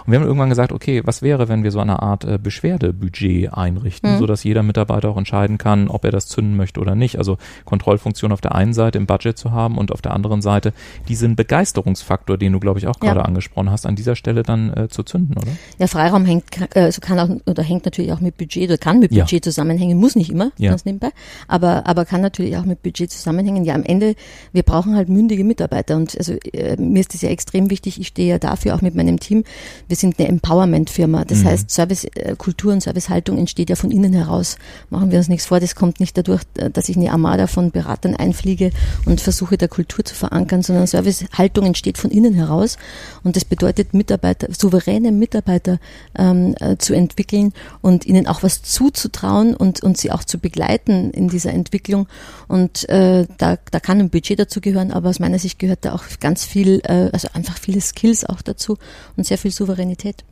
und, 0.04 0.12
wir 0.12 0.18
haben 0.18 0.26
irgendwann 0.26 0.48
gesagt, 0.48 0.72
okay, 0.72 1.02
was 1.04 1.22
wäre, 1.22 1.48
wenn 1.48 1.62
wir 1.62 1.70
so 1.70 1.80
eine 1.80 2.02
Art 2.02 2.24
äh, 2.24 2.38
Beschwerdebudget 2.38 3.52
einrichten, 3.52 4.14
mhm. 4.14 4.18
sodass 4.18 4.44
jeder 4.44 4.62
Mitarbeiter 4.62 5.10
auch 5.10 5.16
entscheiden 5.16 5.58
kann, 5.58 5.88
ob 5.88 6.04
er 6.04 6.10
das 6.10 6.26
zünden 6.26 6.56
möchte 6.56 6.80
oder 6.80 6.94
nicht. 6.94 7.18
Also 7.18 7.36
Kontrollfunktion 7.64 8.32
auf 8.32 8.40
der 8.40 8.54
einen 8.54 8.72
Seite 8.72 8.98
im 8.98 9.06
Budget 9.06 9.36
zu 9.36 9.52
haben 9.52 9.76
und 9.76 9.92
auf 9.92 10.00
der 10.00 10.14
anderen 10.14 10.42
Seite 10.42 10.72
diesen 11.08 11.36
Begeisterungs 11.36 11.97
Wirkungsfaktor, 11.98 12.38
den 12.38 12.52
du, 12.52 12.60
glaube 12.60 12.78
ich, 12.78 12.86
auch 12.86 12.98
gerade 13.00 13.20
ja. 13.20 13.24
angesprochen 13.24 13.70
hast, 13.70 13.86
an 13.86 13.96
dieser 13.96 14.16
Stelle 14.16 14.42
dann 14.42 14.72
äh, 14.72 14.88
zu 14.88 15.02
zünden, 15.02 15.36
oder? 15.36 15.50
Ja, 15.78 15.86
Freiraum 15.86 16.24
hängt, 16.24 16.44
äh, 16.74 16.80
also 16.80 17.00
kann 17.00 17.18
auch, 17.18 17.28
oder 17.46 17.62
hängt 17.62 17.84
natürlich 17.84 18.12
auch 18.12 18.20
mit 18.20 18.36
Budget 18.36 18.68
oder 18.68 18.78
kann 18.78 18.98
mit 18.98 19.10
Budget 19.10 19.32
ja. 19.32 19.42
zusammenhängen, 19.42 19.98
muss 19.98 20.16
nicht 20.16 20.30
immer, 20.30 20.50
ja. 20.58 20.70
ganz 20.70 20.84
nebenbei, 20.84 21.10
aber, 21.46 21.86
aber 21.86 22.04
kann 22.04 22.20
natürlich 22.20 22.56
auch 22.56 22.64
mit 22.64 22.82
Budget 22.82 23.10
zusammenhängen. 23.10 23.64
Ja, 23.64 23.74
am 23.74 23.84
Ende, 23.84 24.14
wir 24.52 24.62
brauchen 24.62 24.96
halt 24.96 25.08
mündige 25.08 25.44
Mitarbeiter 25.44 25.96
und 25.96 26.16
also 26.16 26.34
äh, 26.52 26.76
mir 26.76 27.00
ist 27.00 27.14
das 27.14 27.22
ja 27.22 27.30
extrem 27.30 27.70
wichtig, 27.70 28.00
ich 28.00 28.08
stehe 28.08 28.28
ja 28.28 28.38
dafür 28.38 28.74
auch 28.74 28.82
mit 28.82 28.94
meinem 28.94 29.20
Team, 29.20 29.44
wir 29.88 29.96
sind 29.96 30.18
eine 30.18 30.28
Empowerment-Firma, 30.28 31.24
das 31.24 31.40
mhm. 31.40 31.46
heißt, 31.46 31.70
Servicekultur 31.70 32.72
äh, 32.72 32.74
und 32.74 32.82
Servicehaltung 32.82 33.38
entsteht 33.38 33.70
ja 33.70 33.76
von 33.76 33.90
innen 33.90 34.12
heraus. 34.12 34.56
Machen 34.90 35.10
wir 35.10 35.18
uns 35.18 35.28
nichts 35.28 35.46
vor, 35.46 35.60
das 35.60 35.74
kommt 35.74 36.00
nicht 36.00 36.16
dadurch, 36.16 36.42
dass 36.72 36.88
ich 36.88 36.96
eine 36.96 37.12
Armada 37.12 37.46
von 37.46 37.70
Beratern 37.70 38.16
einfliege 38.16 38.70
und 39.04 39.20
versuche 39.20 39.56
der 39.56 39.68
Kultur 39.68 40.04
zu 40.04 40.14
verankern, 40.14 40.62
sondern 40.62 40.86
Servicehaltung 40.86 41.66
entsteht 41.66 41.87
entsteht 41.88 41.98
von 41.98 42.10
innen 42.10 42.34
heraus. 42.34 42.76
Und 43.24 43.36
das 43.36 43.44
bedeutet, 43.44 43.94
Mitarbeiter, 43.94 44.48
souveräne 44.52 45.12
Mitarbeiter 45.12 45.78
ähm, 46.16 46.54
äh, 46.60 46.76
zu 46.76 46.94
entwickeln 46.94 47.52
und 47.80 48.06
ihnen 48.06 48.26
auch 48.26 48.42
was 48.42 48.62
zuzutrauen 48.62 49.54
und, 49.54 49.82
und 49.82 49.96
sie 49.96 50.12
auch 50.12 50.24
zu 50.24 50.38
begleiten 50.38 51.10
in 51.10 51.28
dieser 51.28 51.52
Entwicklung. 51.52 52.06
Und 52.46 52.88
äh, 52.88 53.26
da, 53.38 53.58
da 53.70 53.80
kann 53.80 54.00
ein 54.00 54.10
Budget 54.10 54.38
dazu 54.38 54.60
gehören, 54.60 54.92
aber 54.92 55.08
aus 55.08 55.20
meiner 55.20 55.38
Sicht 55.38 55.58
gehört 55.58 55.84
da 55.84 55.94
auch 55.94 56.04
ganz 56.20 56.44
viel, 56.44 56.80
äh, 56.84 57.10
also 57.12 57.28
einfach 57.32 57.58
viele 57.58 57.80
Skills 57.80 58.24
auch 58.24 58.42
dazu 58.42 58.76
und 59.16 59.26
sehr 59.26 59.38
viel 59.38 59.50
Souveränität. 59.50 60.24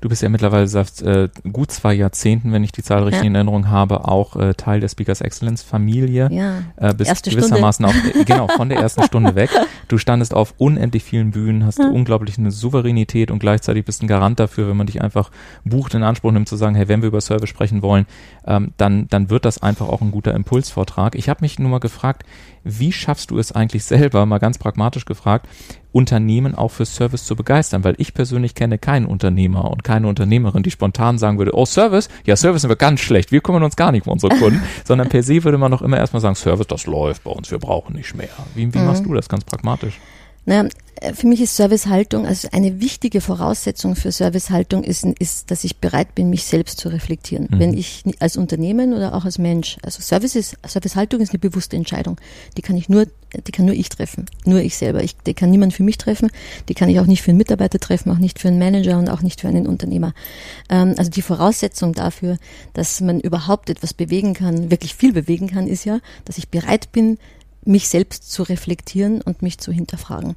Du 0.00 0.08
bist 0.08 0.22
ja 0.22 0.28
mittlerweile 0.28 0.66
seit 0.66 1.02
äh, 1.02 1.28
gut 1.52 1.70
zwei 1.70 1.94
Jahrzehnten, 1.94 2.52
wenn 2.52 2.64
ich 2.64 2.72
die 2.72 2.82
Zahl 2.82 3.02
richtig 3.04 3.22
ja. 3.22 3.26
in 3.26 3.34
Erinnerung 3.34 3.68
habe, 3.68 4.06
auch 4.08 4.36
äh, 4.36 4.54
Teil 4.54 4.80
der 4.80 4.88
Speakers 4.88 5.20
Excellence 5.20 5.62
Familie. 5.62 6.28
Ja. 6.30 6.58
Äh, 6.76 6.94
bist 6.94 7.10
Erste 7.10 7.30
gewissermaßen 7.30 7.88
Stunde. 7.88 8.10
auch 8.10 8.20
äh, 8.20 8.24
genau 8.24 8.48
von 8.48 8.68
der 8.68 8.78
ersten 8.78 9.02
Stunde 9.04 9.34
weg. 9.34 9.50
Du 9.88 9.98
standest 9.98 10.32
auf 10.32 10.54
unendlich 10.56 11.04
vielen 11.04 11.30
Bühnen, 11.30 11.66
hast 11.66 11.78
ja. 11.78 11.88
unglaublich 11.88 12.38
eine 12.38 12.50
Souveränität 12.50 13.30
und 13.30 13.38
gleichzeitig 13.38 13.84
bist 13.84 14.02
ein 14.02 14.06
Garant 14.06 14.40
dafür, 14.40 14.66
wenn 14.66 14.78
man 14.78 14.86
dich 14.86 15.02
einfach 15.02 15.30
bucht 15.64 15.94
in 15.94 16.02
Anspruch 16.02 16.32
nimmt 16.32 16.48
zu 16.48 16.56
sagen, 16.56 16.74
hey, 16.74 16.88
wenn 16.88 17.02
wir 17.02 17.08
über 17.08 17.20
Service 17.20 17.50
sprechen 17.50 17.82
wollen, 17.82 18.06
ähm, 18.46 18.72
dann 18.78 19.06
dann 19.08 19.28
wird 19.28 19.44
das 19.44 19.62
einfach 19.62 19.88
auch 19.88 20.00
ein 20.00 20.10
guter 20.10 20.32
Impulsvortrag. 20.32 21.16
Ich 21.16 21.28
habe 21.28 21.40
mich 21.42 21.58
nur 21.58 21.68
mal 21.68 21.80
gefragt, 21.80 22.24
wie 22.64 22.92
schaffst 22.92 23.30
du 23.30 23.38
es 23.38 23.52
eigentlich 23.52 23.84
selber, 23.84 24.24
mal 24.26 24.38
ganz 24.38 24.58
pragmatisch 24.58 25.04
gefragt, 25.04 25.46
Unternehmen 25.94 26.54
auch 26.54 26.70
für 26.70 26.84
Service 26.84 27.24
zu 27.24 27.36
begeistern? 27.36 27.84
Weil 27.84 27.94
ich 27.98 28.12
persönlich 28.12 28.54
kenne 28.54 28.78
keinen 28.78 29.06
Unternehmer 29.06 29.70
und 29.70 29.84
keine 29.84 30.08
Unternehmerin, 30.08 30.62
die 30.62 30.70
spontan 30.70 31.18
sagen 31.18 31.38
würde, 31.38 31.54
oh 31.54 31.64
Service, 31.64 32.08
ja 32.26 32.36
Service 32.36 32.62
sind 32.62 32.70
wir 32.70 32.76
ganz 32.76 33.00
schlecht, 33.00 33.32
wir 33.32 33.40
kümmern 33.40 33.62
uns 33.62 33.76
gar 33.76 33.92
nicht 33.92 34.06
um 34.06 34.12
unsere 34.12 34.36
Kunden, 34.36 34.62
sondern 34.84 35.08
per 35.08 35.22
se 35.22 35.44
würde 35.44 35.58
man 35.58 35.70
noch 35.70 35.82
immer 35.82 35.96
erstmal 35.96 36.20
sagen, 36.20 36.34
Service, 36.34 36.66
das 36.66 36.86
läuft 36.86 37.24
bei 37.24 37.30
uns, 37.30 37.50
wir 37.50 37.58
brauchen 37.58 37.94
nicht 37.94 38.14
mehr. 38.14 38.28
Wie, 38.54 38.72
wie 38.74 38.78
mhm. 38.78 38.86
machst 38.86 39.06
du 39.06 39.14
das 39.14 39.28
ganz 39.28 39.44
pragmatisch? 39.44 39.98
Naja, 40.46 40.68
äh, 41.04 41.12
für 41.14 41.26
mich 41.26 41.40
ist 41.40 41.56
Servicehaltung, 41.56 42.26
also 42.26 42.48
eine 42.52 42.80
wichtige 42.80 43.20
Voraussetzung 43.20 43.96
für 43.96 44.12
Servicehaltung 44.12 44.84
ist, 44.84 45.04
ist, 45.18 45.50
dass 45.50 45.64
ich 45.64 45.78
bereit 45.78 46.14
bin, 46.14 46.30
mich 46.30 46.44
selbst 46.44 46.78
zu 46.78 46.88
reflektieren. 46.88 47.48
Mhm. 47.50 47.58
Wenn 47.58 47.74
ich 47.74 48.02
als 48.20 48.36
Unternehmen 48.36 48.92
oder 48.92 49.14
auch 49.14 49.24
als 49.24 49.38
Mensch, 49.38 49.76
also 49.82 50.00
Service 50.02 50.34
ist, 50.34 50.56
Servicehaltung 50.66 51.20
ist 51.20 51.30
eine 51.30 51.38
bewusste 51.38 51.76
Entscheidung. 51.76 52.18
Die 52.56 52.62
kann 52.62 52.76
ich 52.76 52.88
nur, 52.88 53.06
die 53.46 53.52
kann 53.52 53.66
nur 53.66 53.74
ich 53.74 53.88
treffen. 53.88 54.26
Nur 54.44 54.60
ich 54.60 54.76
selber. 54.76 55.02
Ich, 55.02 55.16
die 55.16 55.34
kann 55.34 55.50
niemand 55.50 55.74
für 55.74 55.82
mich 55.82 55.98
treffen. 55.98 56.30
Die 56.68 56.74
kann 56.74 56.88
ich 56.88 57.00
auch 57.00 57.06
nicht 57.06 57.22
für 57.22 57.30
einen 57.30 57.38
Mitarbeiter 57.38 57.78
treffen, 57.78 58.10
auch 58.10 58.18
nicht 58.18 58.38
für 58.38 58.48
einen 58.48 58.58
Manager 58.58 58.98
und 58.98 59.08
auch 59.08 59.22
nicht 59.22 59.40
für 59.40 59.48
einen 59.48 59.66
Unternehmer. 59.66 60.14
Ähm, 60.70 60.94
also 60.96 61.10
die 61.10 61.22
Voraussetzung 61.22 61.92
dafür, 61.92 62.38
dass 62.72 63.00
man 63.00 63.20
überhaupt 63.20 63.70
etwas 63.70 63.94
bewegen 63.94 64.34
kann, 64.34 64.70
wirklich 64.70 64.94
viel 64.94 65.12
bewegen 65.12 65.48
kann, 65.48 65.66
ist 65.66 65.84
ja, 65.84 66.00
dass 66.24 66.38
ich 66.38 66.48
bereit 66.48 66.92
bin, 66.92 67.18
mich 67.66 67.88
selbst 67.88 68.30
zu 68.30 68.42
reflektieren 68.42 69.20
und 69.20 69.42
mich 69.42 69.58
zu 69.58 69.72
hinterfragen. 69.72 70.36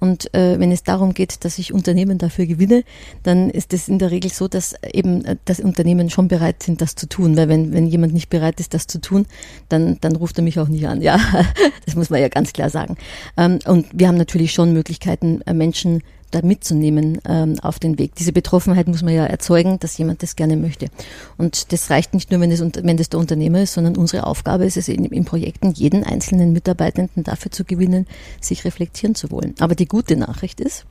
Und 0.00 0.32
äh, 0.34 0.58
wenn 0.58 0.72
es 0.72 0.82
darum 0.82 1.14
geht, 1.14 1.44
dass 1.44 1.58
ich 1.58 1.72
Unternehmen 1.72 2.18
dafür 2.18 2.46
gewinne, 2.46 2.84
dann 3.22 3.50
ist 3.50 3.72
es 3.72 3.88
in 3.88 3.98
der 3.98 4.10
Regel 4.10 4.30
so, 4.30 4.48
dass 4.48 4.74
eben 4.92 5.24
äh, 5.24 5.36
das 5.44 5.60
Unternehmen 5.60 6.10
schon 6.10 6.28
bereit 6.28 6.62
sind, 6.62 6.80
das 6.80 6.94
zu 6.94 7.08
tun. 7.08 7.36
Weil 7.36 7.48
wenn, 7.48 7.72
wenn 7.72 7.86
jemand 7.86 8.14
nicht 8.14 8.30
bereit 8.30 8.60
ist, 8.60 8.74
das 8.74 8.86
zu 8.86 9.00
tun, 9.00 9.26
dann, 9.68 9.98
dann 10.00 10.16
ruft 10.16 10.38
er 10.38 10.44
mich 10.44 10.58
auch 10.58 10.68
nicht 10.68 10.86
an. 10.86 11.02
Ja, 11.02 11.18
das 11.86 11.96
muss 11.96 12.10
man 12.10 12.20
ja 12.20 12.28
ganz 12.28 12.52
klar 12.52 12.70
sagen. 12.70 12.96
Ähm, 13.36 13.58
und 13.66 13.86
wir 13.92 14.08
haben 14.08 14.18
natürlich 14.18 14.52
schon 14.52 14.72
Möglichkeiten, 14.72 15.42
äh, 15.46 15.54
Menschen 15.54 16.02
da 16.30 16.42
mitzunehmen 16.42 17.20
ähm, 17.26 17.58
auf 17.60 17.78
den 17.78 17.98
Weg. 17.98 18.14
Diese 18.16 18.32
Betroffenheit 18.32 18.88
muss 18.88 19.02
man 19.02 19.14
ja 19.14 19.24
erzeugen, 19.24 19.78
dass 19.80 19.98
jemand 19.98 20.22
das 20.22 20.36
gerne 20.36 20.56
möchte. 20.56 20.88
Und 21.36 21.72
das 21.72 21.90
reicht 21.90 22.14
nicht 22.14 22.30
nur, 22.30 22.40
wenn 22.40 22.50
das, 22.50 22.60
wenn 22.60 22.96
das 22.96 23.08
der 23.08 23.20
Unternehmer 23.20 23.62
ist, 23.62 23.74
sondern 23.74 23.96
unsere 23.96 24.26
Aufgabe 24.26 24.64
ist 24.64 24.76
es 24.76 24.88
in, 24.88 25.04
in 25.06 25.24
Projekten, 25.24 25.72
jeden 25.72 26.04
einzelnen 26.04 26.52
Mitarbeitenden 26.52 27.24
dafür 27.24 27.50
zu 27.50 27.64
gewinnen, 27.64 28.06
sich 28.40 28.64
reflektieren 28.64 29.14
zu 29.14 29.30
wollen. 29.30 29.54
Aber 29.60 29.74
die 29.74 29.86
gute 29.86 30.16
Nachricht 30.16 30.60
ist, 30.60 30.84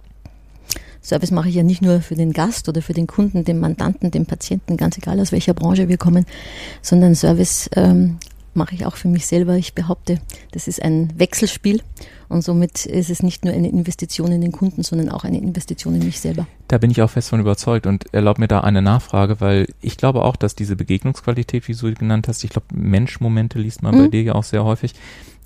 Service 1.02 1.32
mache 1.32 1.48
ich 1.50 1.56
ja 1.56 1.64
nicht 1.64 1.82
nur 1.82 2.02
für 2.02 2.16
den 2.16 2.34
Gast 2.34 2.68
oder 2.68 2.82
für 2.82 2.94
den 2.94 3.08
Kunden, 3.08 3.46
den 3.46 3.60
Mandanten, 3.60 4.12
den 4.12 4.26
Patienten, 4.26 4.76
ganz 4.76 4.98
egal 4.98 5.20
aus 5.20 5.32
welcher 5.32 5.54
Branche 5.54 5.88
wir 5.88 5.98
kommen, 5.98 6.26
sondern 6.82 7.16
Service 7.16 7.70
ähm, 7.76 8.18
mache 8.58 8.76
ich 8.76 8.86
auch 8.86 8.96
für 8.96 9.08
mich 9.08 9.26
selber. 9.26 9.56
Ich 9.56 9.74
behaupte, 9.74 10.20
das 10.52 10.68
ist 10.68 10.82
ein 10.82 11.14
Wechselspiel 11.18 11.82
und 12.28 12.44
somit 12.44 12.86
ist 12.86 13.10
es 13.10 13.24
nicht 13.24 13.46
nur 13.46 13.54
eine 13.54 13.70
Investition 13.70 14.32
in 14.32 14.42
den 14.42 14.52
Kunden, 14.52 14.84
sondern 14.84 15.10
auch 15.10 15.24
eine 15.24 15.38
Investition 15.38 15.96
in 15.96 16.04
mich 16.04 16.20
selber. 16.20 16.46
Da 16.68 16.78
bin 16.78 16.92
ich 16.92 17.02
auch 17.02 17.10
fest 17.10 17.30
von 17.30 17.40
überzeugt 17.40 17.88
und 17.88 18.14
erlaub 18.14 18.40
mir 18.40 18.48
da 18.48 18.62
eine 18.62 18.82
Nachfrage, 18.82 19.40
weil 19.40 19.68
ich 19.80 19.96
glaube 19.96 20.24
auch, 20.26 20.36
dass 20.36 20.56
diese 20.56 20.76
Begegnungsqualität, 20.76 21.68
wie 21.68 21.74
du 21.74 21.78
sie 21.78 21.94
genannt 21.94 22.28
hast, 22.28 22.44
ich 22.44 22.50
glaube, 22.50 22.68
Menschmomente 22.74 23.60
liest 23.60 23.84
man 23.84 23.96
mhm. 23.96 24.00
bei 24.00 24.08
dir 24.10 24.24
ja 24.24 24.36
auch 24.36 24.44
sehr 24.44 24.66
häufig, 24.66 24.94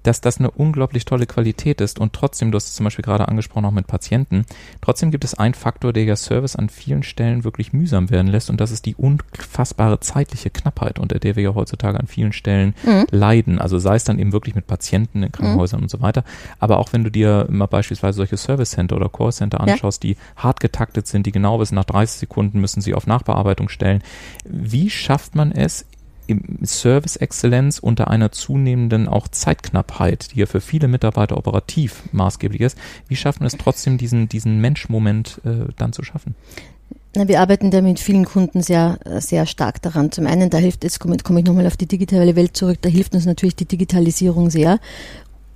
dass 0.04 0.22
das 0.22 0.40
eine 0.40 0.52
unglaublich 0.52 1.06
tolle 1.06 1.26
Qualität 1.26 1.82
ist 1.82 2.00
und 2.00 2.14
trotzdem, 2.14 2.52
du 2.52 2.56
hast 2.56 2.68
es 2.68 2.76
zum 2.76 2.84
Beispiel 2.84 3.04
gerade 3.04 3.28
angesprochen, 3.28 3.66
auch 3.66 3.72
mit 3.72 3.88
Patienten, 3.88 4.46
trotzdem 4.82 5.12
gibt 5.12 5.24
es 5.24 5.34
einen 5.34 5.54
Faktor, 5.54 5.94
der 5.94 6.04
ja 6.04 6.16
Service 6.16 6.56
an 6.56 6.70
vielen 6.70 7.04
Stellen 7.04 7.44
wirklich 7.44 7.74
mühsam 7.74 8.10
werden 8.10 8.28
lässt 8.28 8.50
und 8.50 8.60
das 8.60 8.72
ist 8.72 8.86
die 8.86 8.96
unfassbare 8.96 10.00
zeitliche 10.00 10.50
Knappheit, 10.50 11.00
unter 11.00 11.20
der 11.20 11.36
wir 11.36 11.44
ja 11.44 11.56
heutzutage 11.56 12.00
an 12.00 12.08
vielen 12.08 12.34
Stellen 12.34 12.74
mhm. 12.84 13.06
leiden. 13.12 13.60
Also 13.60 13.80
sei 13.80 13.96
es 13.96 14.04
dann 14.04 14.20
eben 14.20 14.34
wirklich 14.34 14.56
mit 14.56 14.68
Patienten 14.68 15.24
in 15.24 15.32
Krankenhäusern 15.32 15.80
mhm. 15.80 15.86
und 15.86 15.90
so 15.90 16.02
weiter, 16.02 16.24
aber 16.60 16.80
auch 16.80 16.94
wenn 16.94 17.04
du 17.04 17.12
dir 17.12 17.48
mal 17.50 17.68
beispielsweise 17.68 18.18
solche 18.18 18.38
Service 18.38 18.72
Center 18.72 18.96
oder 18.96 19.10
Call 19.10 19.32
Center 19.32 19.62
anschaust, 19.62 20.04
ja. 20.04 20.12
die 20.12 20.18
hart 20.36 20.60
getaktet 20.60 21.08
sind, 21.08 21.26
die 21.26 21.32
genau 21.32 21.60
wissen, 21.60 21.76
nach 21.76 21.86
30 21.86 22.20
Sekunden 22.20 22.60
müssen 22.60 22.82
sie 22.82 22.94
auf 22.94 23.08
Nachbearbeitung 23.08 23.70
stellen. 23.70 24.04
Wie 24.46 24.90
schafft 24.90 25.36
man 25.36 25.52
es, 25.52 25.86
Service-Exzellenz 26.64 27.80
unter 27.80 28.10
einer 28.10 28.32
zunehmenden 28.32 29.08
auch 29.08 29.28
Zeitknappheit, 29.28 30.34
die 30.34 30.40
ja 30.40 30.46
für 30.46 30.62
viele 30.62 30.88
Mitarbeiter 30.88 31.38
operativ 31.38 32.04
maßgeblich 32.12 32.62
ist, 32.62 32.78
wie 33.08 33.16
schaffen 33.16 33.42
wir 33.42 33.48
es 33.48 33.58
trotzdem, 33.58 33.98
diesen, 33.98 34.30
diesen 34.30 34.60
Menschmoment 34.60 35.42
äh, 35.46 35.72
dann 35.78 35.94
zu 35.94 36.04
schaffen? 36.04 36.36
Wir 37.14 37.42
arbeiten 37.42 37.72
da 37.72 37.82
mit 37.82 38.00
vielen 38.00 38.24
Kunden 38.24 38.62
sehr, 38.62 38.98
sehr 39.20 39.46
stark 39.46 39.82
daran. 39.82 40.14
Zum 40.14 40.28
einen, 40.28 40.50
da 40.50 40.58
hilft, 40.60 40.86
jetzt 40.86 41.00
komme, 41.00 41.18
komme 41.18 41.42
ich 41.42 41.46
nochmal 41.46 41.68
auf 41.68 41.76
die 41.76 41.86
digitale 41.86 42.38
Welt 42.38 42.56
zurück, 42.56 42.78
da 42.82 42.90
hilft 42.90 43.14
uns 43.14 43.26
natürlich 43.26 43.58
die 43.58 43.66
Digitalisierung 43.66 44.50
sehr 44.50 44.80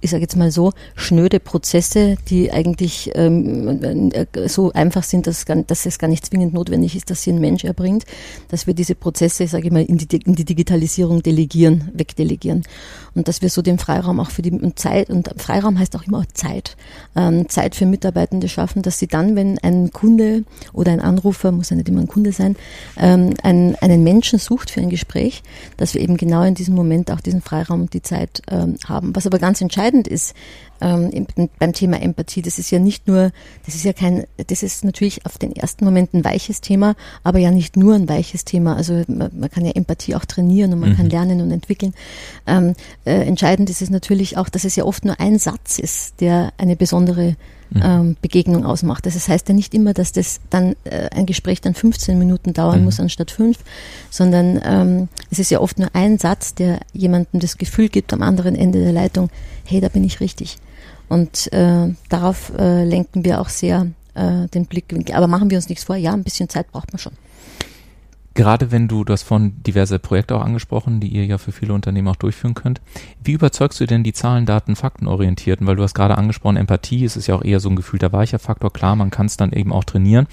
ich 0.05 0.11
sage 0.11 0.21
jetzt 0.21 0.37
mal 0.37 0.51
so, 0.51 0.71
schnöde 0.95 1.39
Prozesse, 1.39 2.15
die 2.29 2.51
eigentlich 2.51 3.11
ähm, 3.15 4.11
äh, 4.13 4.47
so 4.47 4.71
einfach 4.71 5.03
sind, 5.03 5.27
dass, 5.27 5.45
dass 5.45 5.85
es 5.85 5.99
gar 5.99 6.07
nicht 6.07 6.25
zwingend 6.25 6.53
notwendig 6.53 6.95
ist, 6.95 7.09
dass 7.09 7.23
sie 7.23 7.31
ein 7.31 7.39
Mensch 7.39 7.63
erbringt, 7.63 8.05
dass 8.49 8.67
wir 8.67 8.73
diese 8.73 8.95
Prozesse, 8.95 9.47
sage 9.47 9.65
ich 9.65 9.71
mal, 9.73 9.83
in 9.83 9.97
die, 9.97 10.17
in 10.17 10.35
die 10.35 10.45
Digitalisierung 10.45 11.23
delegieren, 11.23 11.89
wegdelegieren. 11.93 12.63
Und 13.15 13.27
dass 13.27 13.41
wir 13.41 13.49
so 13.49 13.61
den 13.61 13.79
Freiraum 13.79 14.19
auch 14.19 14.29
für 14.29 14.41
die 14.41 14.51
und 14.51 14.77
Zeit, 14.77 15.09
und 15.09 15.29
Freiraum 15.37 15.79
heißt 15.79 15.95
auch 15.95 16.03
immer 16.03 16.23
Zeit, 16.33 16.77
ähm, 17.15 17.49
Zeit 17.49 17.75
für 17.75 17.85
Mitarbeitende 17.85 18.47
schaffen, 18.47 18.81
dass 18.81 18.99
sie 18.99 19.07
dann, 19.07 19.35
wenn 19.35 19.57
ein 19.59 19.91
Kunde 19.91 20.43
oder 20.73 20.91
ein 20.91 20.99
Anrufer, 20.99 21.51
muss 21.51 21.71
ja 21.71 21.77
nicht 21.77 21.89
immer 21.89 22.01
ein 22.01 22.07
Kunde 22.07 22.31
sein, 22.31 22.55
ähm, 22.97 23.33
einen, 23.41 23.75
einen 23.75 24.03
Menschen 24.03 24.37
sucht 24.37 24.69
für 24.69 24.81
ein 24.81 24.89
Gespräch, 24.89 25.41
dass 25.77 25.93
wir 25.93 26.01
eben 26.01 26.17
genau 26.17 26.43
in 26.43 26.53
diesem 26.53 26.75
Moment 26.75 27.09
auch 27.09 27.21
diesen 27.21 27.41
Freiraum 27.41 27.81
und 27.81 27.93
die 27.93 28.01
Zeit 28.03 28.43
ähm, 28.51 28.75
haben. 28.85 29.15
Was 29.15 29.25
aber 29.25 29.39
ganz 29.39 29.61
entscheidend 29.61 29.94
entscheidend 29.95 30.07
ist 30.07 30.33
ähm, 30.81 31.27
beim 31.59 31.73
Thema 31.73 32.01
Empathie. 32.01 32.41
Das 32.41 32.59
ist 32.59 32.71
ja 32.71 32.79
nicht 32.79 33.07
nur, 33.07 33.31
das 33.65 33.75
ist 33.75 33.85
ja 33.85 33.93
kein, 33.93 34.25
das 34.47 34.63
ist 34.63 34.83
natürlich 34.83 35.25
auf 35.25 35.37
den 35.37 35.55
ersten 35.55 35.85
Moment 35.85 36.13
ein 36.13 36.23
weiches 36.23 36.61
Thema, 36.61 36.95
aber 37.23 37.39
ja 37.39 37.51
nicht 37.51 37.77
nur 37.77 37.95
ein 37.95 38.09
weiches 38.09 38.45
Thema. 38.45 38.75
Also 38.75 39.03
man, 39.07 39.31
man 39.33 39.49
kann 39.49 39.65
ja 39.65 39.71
Empathie 39.71 40.15
auch 40.15 40.25
trainieren 40.25 40.73
und 40.73 40.79
man 40.79 40.91
mhm. 40.91 40.97
kann 40.97 41.09
lernen 41.09 41.41
und 41.41 41.51
entwickeln. 41.51 41.93
Ähm, 42.45 42.73
äh, 43.05 43.25
entscheidend 43.25 43.69
ist 43.69 43.81
es 43.81 43.89
natürlich 43.89 44.37
auch, 44.37 44.49
dass 44.49 44.65
es 44.65 44.75
ja 44.75 44.83
oft 44.83 45.05
nur 45.05 45.19
ein 45.19 45.39
Satz 45.39 45.79
ist, 45.79 46.19
der 46.19 46.51
eine 46.57 46.75
besondere. 46.75 47.35
Ähm, 47.73 48.17
Begegnung 48.21 48.65
ausmacht. 48.65 49.05
Das 49.05 49.27
heißt 49.27 49.47
ja 49.49 49.55
nicht 49.55 49.73
immer, 49.73 49.93
dass 49.93 50.11
das 50.11 50.39
dann 50.49 50.75
äh, 50.83 51.09
ein 51.11 51.25
Gespräch 51.25 51.61
dann 51.61 51.73
15 51.73 52.17
Minuten 52.17 52.53
dauern 52.53 52.79
mhm. 52.79 52.85
muss 52.85 52.99
anstatt 52.99 53.31
fünf, 53.31 53.59
sondern 54.09 54.61
ähm, 54.63 55.07
es 55.31 55.39
ist 55.39 55.51
ja 55.51 55.59
oft 55.59 55.79
nur 55.79 55.89
ein 55.93 56.17
Satz, 56.17 56.53
der 56.55 56.79
jemandem 56.93 57.39
das 57.39 57.57
Gefühl 57.57 57.89
gibt 57.89 58.13
am 58.13 58.21
anderen 58.21 58.55
Ende 58.55 58.79
der 58.81 58.93
Leitung, 58.93 59.29
hey, 59.65 59.81
da 59.81 59.89
bin 59.89 60.03
ich 60.03 60.19
richtig. 60.19 60.57
Und 61.09 61.51
äh, 61.53 61.93
darauf 62.09 62.51
äh, 62.57 62.83
lenken 62.83 63.25
wir 63.25 63.41
auch 63.41 63.49
sehr 63.49 63.87
äh, 64.15 64.47
den 64.47 64.65
Blickwinkel. 64.65 65.15
Aber 65.15 65.27
machen 65.27 65.49
wir 65.49 65.57
uns 65.57 65.69
nichts 65.69 65.83
vor, 65.83 65.95
ja, 65.95 66.13
ein 66.13 66.23
bisschen 66.23 66.49
Zeit 66.49 66.71
braucht 66.71 66.91
man 66.93 66.99
schon. 66.99 67.13
Gerade 68.35 68.69
wenn 68.69 68.89
du 68.89 69.05
das 69.05 69.23
von 69.23 69.63
diverse 69.63 69.97
Projekte 69.97 70.35
auch 70.35 70.43
angesprochen, 70.43 70.99
die 70.99 71.07
ihr 71.07 71.25
ja 71.25 71.37
für 71.37 71.53
viele 71.53 71.73
Unternehmen 71.73 72.09
auch 72.09 72.17
durchführen 72.17 72.53
könnt. 72.53 72.81
Wie 73.23 73.31
überzeugst 73.31 73.79
du 73.79 73.85
denn 73.85 74.03
die 74.03 74.11
Zahlen, 74.11 74.45
Daten, 74.45 74.75
Fakten 74.75 75.07
orientierten? 75.07 75.65
Weil 75.65 75.77
du 75.77 75.83
hast 75.83 75.93
gerade 75.93 76.17
angesprochen, 76.17 76.57
Empathie, 76.57 77.05
es 77.05 77.15
ist 77.15 77.27
ja 77.27 77.35
auch 77.35 77.43
eher 77.43 77.61
so 77.61 77.69
ein 77.69 77.77
gefühlter 77.77 78.11
weicher 78.11 78.37
Faktor. 78.37 78.73
Klar, 78.73 78.97
man 78.97 79.09
kann 79.09 79.27
es 79.27 79.37
dann 79.37 79.53
eben 79.53 79.71
auch 79.71 79.85
trainieren. 79.85 80.27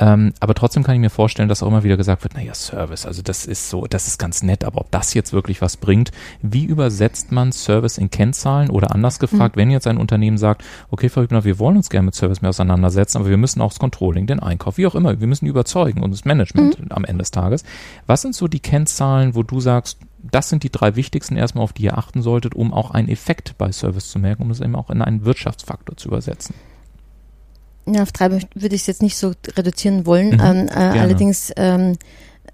Ähm, 0.00 0.32
aber 0.40 0.54
trotzdem 0.54 0.84
kann 0.84 0.94
ich 0.94 1.00
mir 1.00 1.10
vorstellen, 1.10 1.48
dass 1.48 1.62
auch 1.62 1.68
immer 1.68 1.82
wieder 1.82 1.96
gesagt 1.96 2.22
wird, 2.22 2.34
naja, 2.34 2.54
Service, 2.54 3.06
also 3.06 3.22
das 3.22 3.46
ist 3.46 3.68
so, 3.68 3.86
das 3.86 4.06
ist 4.06 4.18
ganz 4.18 4.42
nett, 4.42 4.64
aber 4.64 4.80
ob 4.80 4.90
das 4.90 5.14
jetzt 5.14 5.32
wirklich 5.32 5.60
was 5.60 5.76
bringt, 5.76 6.12
wie 6.42 6.64
übersetzt 6.64 7.32
man 7.32 7.52
Service 7.52 7.98
in 7.98 8.10
Kennzahlen 8.10 8.70
oder 8.70 8.92
anders 8.94 9.18
gefragt, 9.18 9.56
mhm. 9.56 9.60
wenn 9.60 9.70
jetzt 9.70 9.86
ein 9.86 9.98
Unternehmen 9.98 10.38
sagt, 10.38 10.64
okay, 10.90 11.08
Frau 11.08 11.22
Hübner, 11.22 11.44
wir 11.44 11.58
wollen 11.58 11.76
uns 11.76 11.90
gerne 11.90 12.06
mit 12.06 12.14
Service 12.14 12.42
mehr 12.42 12.50
auseinandersetzen, 12.50 13.18
aber 13.18 13.28
wir 13.28 13.36
müssen 13.36 13.60
auch 13.60 13.70
das 13.70 13.78
Controlling, 13.78 14.26
den 14.26 14.40
Einkauf, 14.40 14.78
wie 14.78 14.86
auch 14.86 14.94
immer, 14.94 15.20
wir 15.20 15.26
müssen 15.26 15.46
überzeugen 15.46 16.02
und 16.02 16.12
das 16.12 16.24
Management 16.24 16.78
mhm. 16.80 16.92
am 16.92 17.04
Ende 17.04 17.22
des 17.22 17.30
Tages. 17.30 17.64
Was 18.06 18.22
sind 18.22 18.34
so 18.34 18.48
die 18.48 18.60
Kennzahlen, 18.60 19.34
wo 19.34 19.42
du 19.42 19.60
sagst, 19.60 19.98
das 20.22 20.48
sind 20.48 20.62
die 20.62 20.70
drei 20.70 20.96
wichtigsten 20.96 21.36
erstmal, 21.36 21.64
auf 21.64 21.72
die 21.72 21.84
ihr 21.84 21.98
achten 21.98 22.22
solltet, 22.22 22.54
um 22.54 22.72
auch 22.72 22.90
einen 22.90 23.08
Effekt 23.08 23.56
bei 23.58 23.72
Service 23.72 24.10
zu 24.10 24.18
merken, 24.18 24.42
um 24.42 24.50
es 24.50 24.60
eben 24.60 24.74
auch 24.74 24.90
in 24.90 25.02
einen 25.02 25.24
Wirtschaftsfaktor 25.24 25.96
zu 25.96 26.08
übersetzen? 26.08 26.54
Ja, 27.92 28.02
auf 28.02 28.12
drei 28.12 28.30
würde 28.30 28.74
ich 28.74 28.82
es 28.82 28.86
jetzt 28.86 29.02
nicht 29.02 29.16
so 29.16 29.32
reduzieren 29.56 30.06
wollen. 30.06 30.30
Mhm, 30.30 30.40
ähm, 30.42 30.68
äh, 30.68 30.98
allerdings 30.98 31.52
ähm, 31.56 31.96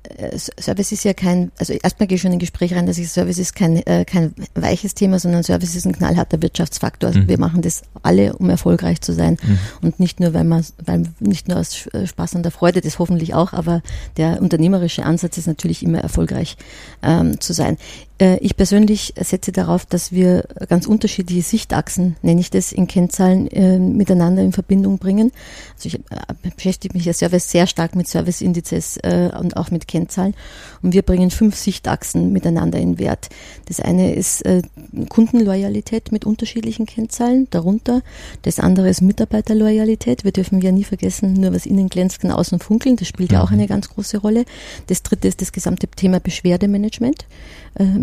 äh, 0.04 0.38
Service 0.38 0.92
ist 0.92 1.04
ja 1.04 1.14
kein, 1.14 1.50
also 1.58 1.72
erstmal 1.72 2.06
gehe 2.06 2.16
ich 2.16 2.22
schon 2.22 2.30
in 2.30 2.36
ein 2.36 2.40
Gespräch 2.40 2.74
rein, 2.74 2.86
dass 2.86 2.98
ich 2.98 3.08
Service 3.08 3.38
ist 3.38 3.54
kein, 3.54 3.76
äh, 3.86 4.04
kein 4.04 4.34
weiches 4.54 4.94
Thema, 4.94 5.18
sondern 5.18 5.42
Service 5.42 5.74
ist 5.74 5.86
ein 5.86 5.94
knallharter 5.94 6.42
Wirtschaftsfaktor. 6.42 7.08
Also 7.08 7.20
mhm. 7.20 7.28
Wir 7.28 7.38
machen 7.38 7.62
das 7.62 7.82
alle, 8.02 8.34
um 8.36 8.50
erfolgreich 8.50 9.00
zu 9.00 9.12
sein 9.12 9.38
mhm. 9.42 9.58
und 9.80 10.00
nicht 10.00 10.20
nur, 10.20 10.34
weil 10.34 10.44
man, 10.44 10.64
weil 10.84 11.04
nicht 11.20 11.48
nur 11.48 11.58
aus 11.58 11.86
äh, 11.88 12.06
Spaß 12.06 12.34
und 12.34 12.42
der 12.42 12.52
Freude, 12.52 12.80
das 12.80 12.98
hoffentlich 12.98 13.34
auch, 13.34 13.52
aber 13.52 13.82
der 14.16 14.42
unternehmerische 14.42 15.04
Ansatz 15.04 15.38
ist 15.38 15.46
natürlich 15.46 15.82
immer 15.82 16.00
erfolgreich 16.00 16.56
ähm, 17.02 17.40
zu 17.40 17.52
sein. 17.52 17.78
Äh, 18.18 18.38
ich 18.38 18.56
persönlich 18.56 19.14
setze 19.20 19.52
darauf, 19.52 19.86
dass 19.86 20.12
wir 20.12 20.44
ganz 20.68 20.86
unterschiedliche 20.86 21.42
Sichtachsen, 21.42 22.16
nenne 22.22 22.40
ich 22.40 22.50
das, 22.50 22.72
in 22.72 22.86
Kennzahlen 22.86 23.48
äh, 23.48 23.78
miteinander 23.78 24.42
in 24.42 24.52
Verbindung 24.52 24.98
bringen. 24.98 25.32
Also 25.74 25.88
ich 25.88 25.94
äh, 25.94 26.50
beschäftige 26.54 26.96
mich 26.96 27.06
ja 27.06 27.12
Service 27.12 27.50
sehr 27.50 27.66
stark 27.66 27.96
mit 27.96 28.08
Serviceindizes 28.08 28.98
äh, 28.98 29.30
und 29.38 29.56
auch 29.56 29.70
mit 29.70 29.88
Kennzahlen. 29.88 30.34
Und 30.82 30.92
wir 30.92 31.02
bringen 31.02 31.30
fünf 31.30 31.56
Sichtachsen 31.56 32.32
miteinander 32.32 32.78
in 32.78 32.98
Wert. 32.98 33.28
Das 33.66 33.80
eine 33.80 34.14
ist 34.14 34.42
äh, 34.42 34.62
Kundenloyalität 35.08 36.12
mit 36.12 36.24
unterschiedlichen 36.24 36.86
Kennzahlen, 36.86 37.48
darunter. 37.50 38.02
Das 38.42 38.60
andere 38.60 38.88
ist 38.88 39.00
Mitarbeiterloyalität. 39.00 40.24
Wir 40.24 40.32
dürfen 40.32 40.60
ja 40.60 40.72
nie 40.72 40.84
vergessen, 40.84 41.34
nur 41.34 41.52
was 41.52 41.66
innen 41.66 41.88
glänzt, 41.88 42.20
kann 42.20 42.30
außen 42.30 42.60
funkeln. 42.60 42.96
Das 42.96 43.08
spielt 43.08 43.32
ja 43.32 43.42
auch 43.42 43.50
mhm. 43.50 43.58
eine 43.58 43.66
ganz 43.66 43.88
große 43.88 44.18
Rolle. 44.18 44.44
Das 44.86 45.02
dritte 45.02 45.26
ist 45.28 45.40
das 45.40 45.52
gesamte 45.52 45.88
Thema 45.88 46.20
Beschwerdemanagement. 46.20 47.26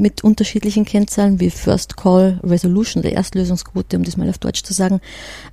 Mit 0.01 0.23
unterschiedlichen 0.23 0.83
Kennzahlen 0.83 1.39
wie 1.39 1.51
First 1.51 1.95
Call 1.95 2.39
Resolution, 2.43 3.03
der 3.03 3.13
Erstlösungsquote, 3.13 3.97
um 3.97 4.03
das 4.03 4.17
mal 4.17 4.27
auf 4.27 4.39
Deutsch 4.39 4.63
zu 4.63 4.73
sagen. 4.73 4.99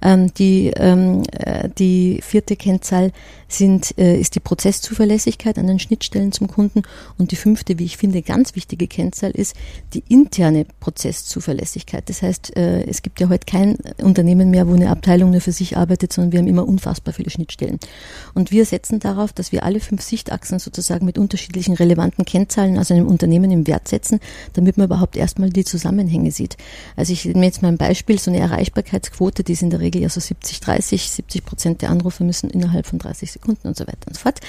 Ähm, 0.01 0.33
die, 0.33 0.73
ähm, 0.75 1.23
äh, 1.33 1.69
die 1.69 2.21
vierte 2.23 2.57
Kennzahl 2.57 3.13
sind, 3.47 3.97
äh, 3.99 4.19
ist 4.19 4.35
die 4.35 4.41
Prozesszuverlässigkeit 4.41 5.59
an 5.59 5.67
den 5.67 5.79
Schnittstellen 5.79 6.33
zum 6.33 6.49
Kunden 6.49 6.83
und 7.19 7.31
die 7.31 7.37
fünfte, 7.37 7.79
wie 7.79 7.85
ich 7.85 7.99
finde, 7.99 8.23
ganz 8.23 8.55
wichtige 8.55 8.87
Kennzahl 8.87 9.33
ist 9.33 9.55
die 9.93 10.03
interne 10.09 10.67
Prozesszuverlässigkeit. 10.81 12.09
Das 12.09 12.23
heißt, 12.23 12.57
äh, 12.57 12.85
es 12.85 13.03
gibt 13.03 13.21
ja 13.21 13.29
heute 13.29 13.45
kein 13.45 13.77
Unternehmen 14.03 14.51
mehr, 14.51 14.67
wo 14.67 14.75
eine 14.75 14.91
Abteilung 14.91 15.31
nur 15.31 15.43
für 15.43 15.53
sich 15.53 15.77
arbeitet, 15.77 16.13
sondern 16.13 16.33
wir 16.33 16.39
haben 16.39 16.47
immer 16.47 16.67
unfassbar 16.67 17.13
viele 17.13 17.29
Schnittstellen. 17.29 17.79
Und 18.33 18.51
wir 18.51 18.65
setzen 18.65 18.99
darauf, 18.99 19.35
dass 19.35 19.53
wir 19.53 19.63
alle 19.65 19.81
fünf 19.81 20.01
Sichtachsen 20.01 20.59
sozusagen 20.59 21.05
mit 21.05 21.19
unterschiedlichen 21.19 21.75
relevanten 21.75 22.25
Kennzahlen 22.25 22.79
aus 22.79 22.91
einem 22.91 23.07
Unternehmen 23.07 23.51
im 23.51 23.67
Wert 23.67 23.89
setzen, 23.89 24.21
damit 24.55 24.77
man 24.77 24.87
überhaupt 24.87 25.17
erstmal 25.17 25.51
die 25.51 25.65
Zusammenhänge 25.65 26.31
sieht. 26.31 26.57
Also 26.97 27.13
ich 27.13 27.25
nehme 27.25 27.47
jetzt 27.47 27.63
mal 27.63 27.69
ein 27.69 27.79
Beispiel, 27.79 28.19
so 28.19 28.31
eine 28.31 28.41
Erreichbarkeitsquote, 28.41 29.45
die 29.45 29.53
ist 29.53 29.63
in 29.63 29.71
der 29.71 29.81
Regel 29.81 30.03
ja 30.03 30.09
so 30.09 30.21
70, 30.21 30.61
30, 30.61 31.11
70 31.11 31.45
Prozent 31.45 31.83
der 31.83 31.91
Anrufe 31.91 32.25
müssen 32.25 32.51
innerhalb 32.51 32.87
von 32.87 32.99
30 32.99 33.33
Sekunden 33.33 33.69
und 33.69 33.77
so 33.77 33.87
weiter 33.87 34.07
und 34.07 34.15
so 34.15 34.21
fort. 34.21 34.41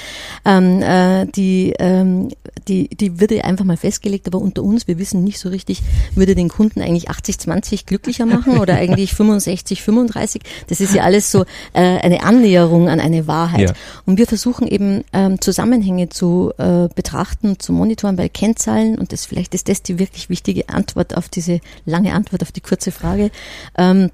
Ähm, 0.45 0.81
äh, 0.81 1.25
die, 1.27 1.73
ähm, 1.79 2.29
die, 2.67 2.89
die 2.89 3.19
würde 3.19 3.43
einfach 3.45 3.65
mal 3.65 3.77
festgelegt, 3.77 4.27
aber 4.27 4.39
unter 4.39 4.63
uns, 4.63 4.87
wir 4.87 4.97
wissen 4.97 5.23
nicht 5.23 5.39
so 5.39 5.49
richtig, 5.49 5.81
würde 6.15 6.35
den 6.35 6.49
Kunden 6.49 6.81
eigentlich 6.81 7.09
80, 7.09 7.39
20 7.39 7.85
glücklicher 7.85 8.25
machen 8.25 8.57
oder 8.57 8.75
eigentlich 8.75 9.13
65, 9.13 9.81
35. 9.81 10.41
Das 10.67 10.81
ist 10.81 10.93
ja 10.93 11.03
alles 11.03 11.31
so 11.31 11.43
äh, 11.73 11.81
eine 11.81 12.23
Annäherung 12.23 12.89
an 12.89 12.99
eine 12.99 13.27
Wahrheit. 13.27 13.69
Ja. 13.69 13.75
Und 14.05 14.17
wir 14.17 14.27
versuchen 14.27 14.67
eben 14.67 15.03
ähm, 15.13 15.41
Zusammenhänge 15.41 16.09
zu 16.09 16.51
äh, 16.57 16.87
betrachten, 16.93 17.59
zu 17.59 17.73
monitoren 17.73 18.15
bei 18.15 18.29
Kennzahlen 18.29 18.97
und 18.97 19.11
das 19.11 19.25
vielleicht 19.25 19.53
ist 19.55 19.69
das 19.69 19.78
die 19.81 19.99
wirklich 19.99 20.29
wichtige 20.29 20.69
Antwort 20.69 21.15
auf 21.15 21.29
diese 21.29 21.59
lange 21.85 22.13
Antwort 22.13 22.41
auf 22.41 22.51
die 22.51 22.61
kurze 22.61 22.91
Frage. 22.91 23.31
Ähm, 23.77 24.11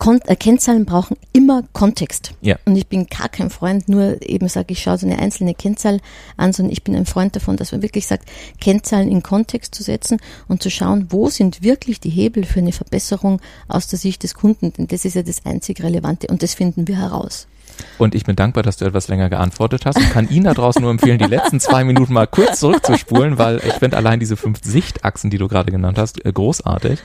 Kon 0.00 0.18
äh, 0.22 0.34
Kennzahlen 0.34 0.86
brauchen 0.86 1.18
immer 1.34 1.62
Kontext. 1.74 2.32
Ja. 2.40 2.58
Und 2.64 2.74
ich 2.74 2.86
bin 2.86 3.06
gar 3.06 3.28
kein 3.28 3.50
Freund, 3.50 3.86
nur 3.90 4.16
eben 4.22 4.48
sage 4.48 4.72
ich, 4.72 4.82
schaue 4.82 4.96
so 4.96 5.06
eine 5.06 5.18
einzelne 5.18 5.52
Kennzahl 5.52 6.00
an, 6.38 6.54
sondern 6.54 6.72
ich 6.72 6.82
bin 6.82 6.96
ein 6.96 7.04
Freund 7.04 7.36
davon, 7.36 7.58
dass 7.58 7.72
man 7.72 7.82
wirklich 7.82 8.06
sagt, 8.06 8.26
Kennzahlen 8.60 9.10
in 9.10 9.22
Kontext 9.22 9.74
zu 9.74 9.82
setzen 9.82 10.18
und 10.48 10.62
zu 10.62 10.70
schauen, 10.70 11.08
wo 11.10 11.28
sind 11.28 11.62
wirklich 11.62 12.00
die 12.00 12.08
Hebel 12.08 12.44
für 12.44 12.60
eine 12.60 12.72
Verbesserung 12.72 13.42
aus 13.68 13.88
der 13.88 13.98
Sicht 13.98 14.22
des 14.22 14.34
Kunden. 14.34 14.72
Denn 14.72 14.86
das 14.88 15.04
ist 15.04 15.16
ja 15.16 15.22
das 15.22 15.44
einzig 15.44 15.82
Relevante 15.82 16.28
und 16.28 16.42
das 16.42 16.54
finden 16.54 16.88
wir 16.88 16.96
heraus. 16.96 17.46
Und 17.98 18.14
ich 18.14 18.24
bin 18.24 18.36
dankbar, 18.36 18.62
dass 18.62 18.76
du 18.76 18.84
etwas 18.84 19.08
länger 19.08 19.28
geantwortet 19.28 19.86
hast 19.86 19.96
und 19.96 20.10
kann 20.10 20.28
Ihnen 20.28 20.44
da 20.44 20.54
draußen 20.54 20.80
nur 20.80 20.90
empfehlen, 20.90 21.18
die 21.18 21.24
letzten 21.24 21.60
zwei 21.60 21.84
Minuten 21.84 22.12
mal 22.12 22.26
kurz 22.26 22.60
zurückzuspulen, 22.60 23.38
weil 23.38 23.58
ich 23.58 23.74
finde 23.74 23.96
allein 23.96 24.20
diese 24.20 24.36
fünf 24.36 24.60
Sichtachsen, 24.62 25.30
die 25.30 25.38
du 25.38 25.48
gerade 25.48 25.70
genannt 25.70 25.98
hast, 25.98 26.24
äh, 26.24 26.32
großartig 26.32 27.00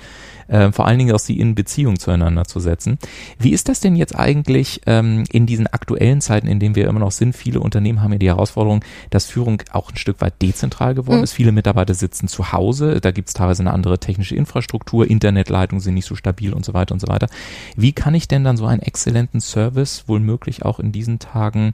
äh, 0.48 0.72
vor 0.72 0.86
allen 0.88 1.00
Dingen 1.00 1.14
auch 1.14 1.20
sie 1.20 1.40
in 1.40 1.56
Beziehung 1.56 2.00
zueinander 2.00 2.46
zu 2.46 2.60
setzen. 2.60 2.98
Wie 3.40 3.52
ist 3.52 3.70
das 3.70 3.80
denn 3.80 3.96
jetzt 3.96 4.16
eigentlich 4.16 4.82
ähm, 4.86 5.24
in 5.32 5.46
diesen 5.46 5.68
aktuellen 5.68 6.22
Zeiten, 6.22 6.48
in 6.48 6.60
denen 6.60 6.76
wir 6.76 6.88
immer 6.88 7.00
noch 7.00 7.12
sind? 7.12 7.36
Viele 7.36 7.60
Unternehmen 7.60 8.02
haben 8.02 8.12
ja 8.14 8.18
die 8.18 8.28
Herausforderung, 8.28 8.84
dass 9.10 9.26
Führung 9.26 9.62
auch 9.72 9.92
ein 9.92 9.98
Stück 9.98 10.22
weit 10.22 10.42
dezentral 10.42 10.96
geworden 10.96 11.20
mhm. 11.20 11.24
ist. 11.24 11.34
Viele 11.34 11.52
Mitarbeiter 11.52 11.94
sitzen 11.94 12.28
zu 12.28 12.52
Hause, 12.52 13.02
da 13.02 13.12
gibt 13.12 13.30
es 13.30 13.34
teilweise 13.34 13.64
eine 13.64 13.74
andere 13.74 14.00
technische 14.00 14.36
Infrastruktur, 14.36 15.10
Internetleitungen 15.10 15.82
sind 15.82 15.96
nicht 15.96 16.06
so 16.06 16.16
stabil 16.16 16.54
und 16.54 16.66
so 16.66 16.74
weiter 16.74 16.94
und 16.94 17.00
so 17.00 17.08
weiter. 17.08 17.28
Wie 17.76 17.94
kann 17.94 18.14
ich 18.16 18.28
denn 18.28 18.44
dann 18.44 18.58
so 18.58 18.66
einen 18.66 18.82
exzellenten 18.82 19.42
Service 19.42 20.06
wohl 20.08 20.20
möglich 20.20 20.64
auch 20.66 20.80
in 20.80 20.92
diesen 20.92 21.20
Tagen 21.20 21.74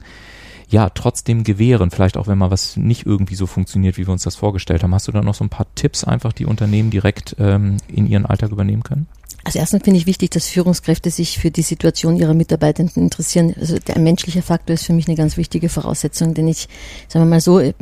ja 0.72 0.90
trotzdem 0.90 1.44
gewähren? 1.44 1.90
Vielleicht 1.90 2.16
auch, 2.16 2.26
wenn 2.26 2.38
mal 2.38 2.50
was 2.50 2.76
nicht 2.76 3.06
irgendwie 3.06 3.34
so 3.34 3.46
funktioniert, 3.46 3.96
wie 3.98 4.06
wir 4.06 4.12
uns 4.12 4.24
das 4.24 4.36
vorgestellt 4.36 4.82
haben. 4.82 4.94
Hast 4.94 5.08
du 5.08 5.12
da 5.12 5.22
noch 5.22 5.34
so 5.34 5.44
ein 5.44 5.50
paar 5.50 5.66
Tipps 5.74 6.04
einfach, 6.04 6.32
die 6.32 6.46
Unternehmen 6.46 6.90
direkt 6.90 7.36
ähm, 7.38 7.76
in 7.88 8.06
ihren 8.06 8.26
Alltag 8.26 8.50
übernehmen 8.50 8.82
können? 8.82 9.06
Also 9.44 9.58
erstens 9.58 9.82
finde 9.82 9.98
ich 9.98 10.06
wichtig, 10.06 10.30
dass 10.30 10.46
Führungskräfte 10.48 11.10
sich 11.10 11.38
für 11.38 11.50
die 11.50 11.62
Situation 11.62 12.16
ihrer 12.16 12.34
Mitarbeitenden 12.34 13.02
interessieren. 13.02 13.54
Also 13.58 13.78
der 13.78 13.98
menschliche 13.98 14.40
Faktor 14.40 14.74
ist 14.74 14.86
für 14.86 14.92
mich 14.92 15.08
eine 15.08 15.16
ganz 15.16 15.36
wichtige 15.36 15.68
Voraussetzung, 15.68 16.34
denn 16.34 16.46
ich, 16.46 16.68
sagen 17.08 17.24
wir 17.26 17.30
mal 17.30 17.40
so, 17.40 17.58
äh, 17.58 17.72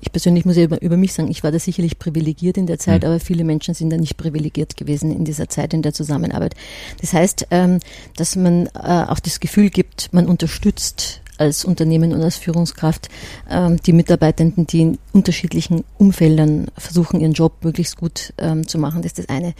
ich 0.00 0.12
persönlich 0.12 0.44
muss 0.44 0.56
ja 0.56 0.64
über, 0.64 0.80
über, 0.82 0.96
mich 0.96 1.12
sagen, 1.12 1.30
ich 1.30 1.44
war 1.44 1.52
da 1.52 1.58
sicherlich 1.58 1.98
privilegiert 1.98 2.56
in 2.56 2.66
der 2.66 2.78
Zeit, 2.78 3.02
mhm. 3.02 3.08
aber 3.08 3.20
viele 3.20 3.44
Menschen 3.44 3.74
sind 3.74 3.90
da 3.90 3.96
nicht 3.96 4.16
privilegiert 4.16 4.76
gewesen 4.76 5.12
in 5.14 5.24
dieser 5.24 5.48
Zeit 5.48 5.72
in 5.72 5.82
der 5.82 5.92
Zusammenarbeit. 5.92 6.54
Das 7.00 7.12
heißt, 7.12 7.48
ähm, 7.50 7.78
dass 8.16 8.34
man 8.34 8.66
äh, 8.74 9.04
auch 9.08 9.20
das 9.20 9.38
Gefühl 9.38 9.70
gibt, 9.70 10.12
man 10.12 10.26
unterstützt 10.26 11.20
als 11.38 11.64
Unternehmen 11.64 12.12
und 12.12 12.22
als 12.22 12.36
Führungskraft 12.36 13.08
ähm, 13.50 13.78
die 13.82 13.92
Mitarbeitenden, 13.92 14.66
die 14.66 14.82
in 14.82 14.98
unterschiedlichen 15.12 15.84
Umfeldern 15.98 16.66
versuchen, 16.76 17.20
ihren 17.20 17.32
Job 17.32 17.52
möglichst 17.62 17.96
gut 17.96 18.32
ähm, 18.38 18.66
zu 18.66 18.78
machen. 18.78 19.02
Das 19.02 19.12
ist 19.12 19.18
das 19.18 19.28
eine. 19.28 19.54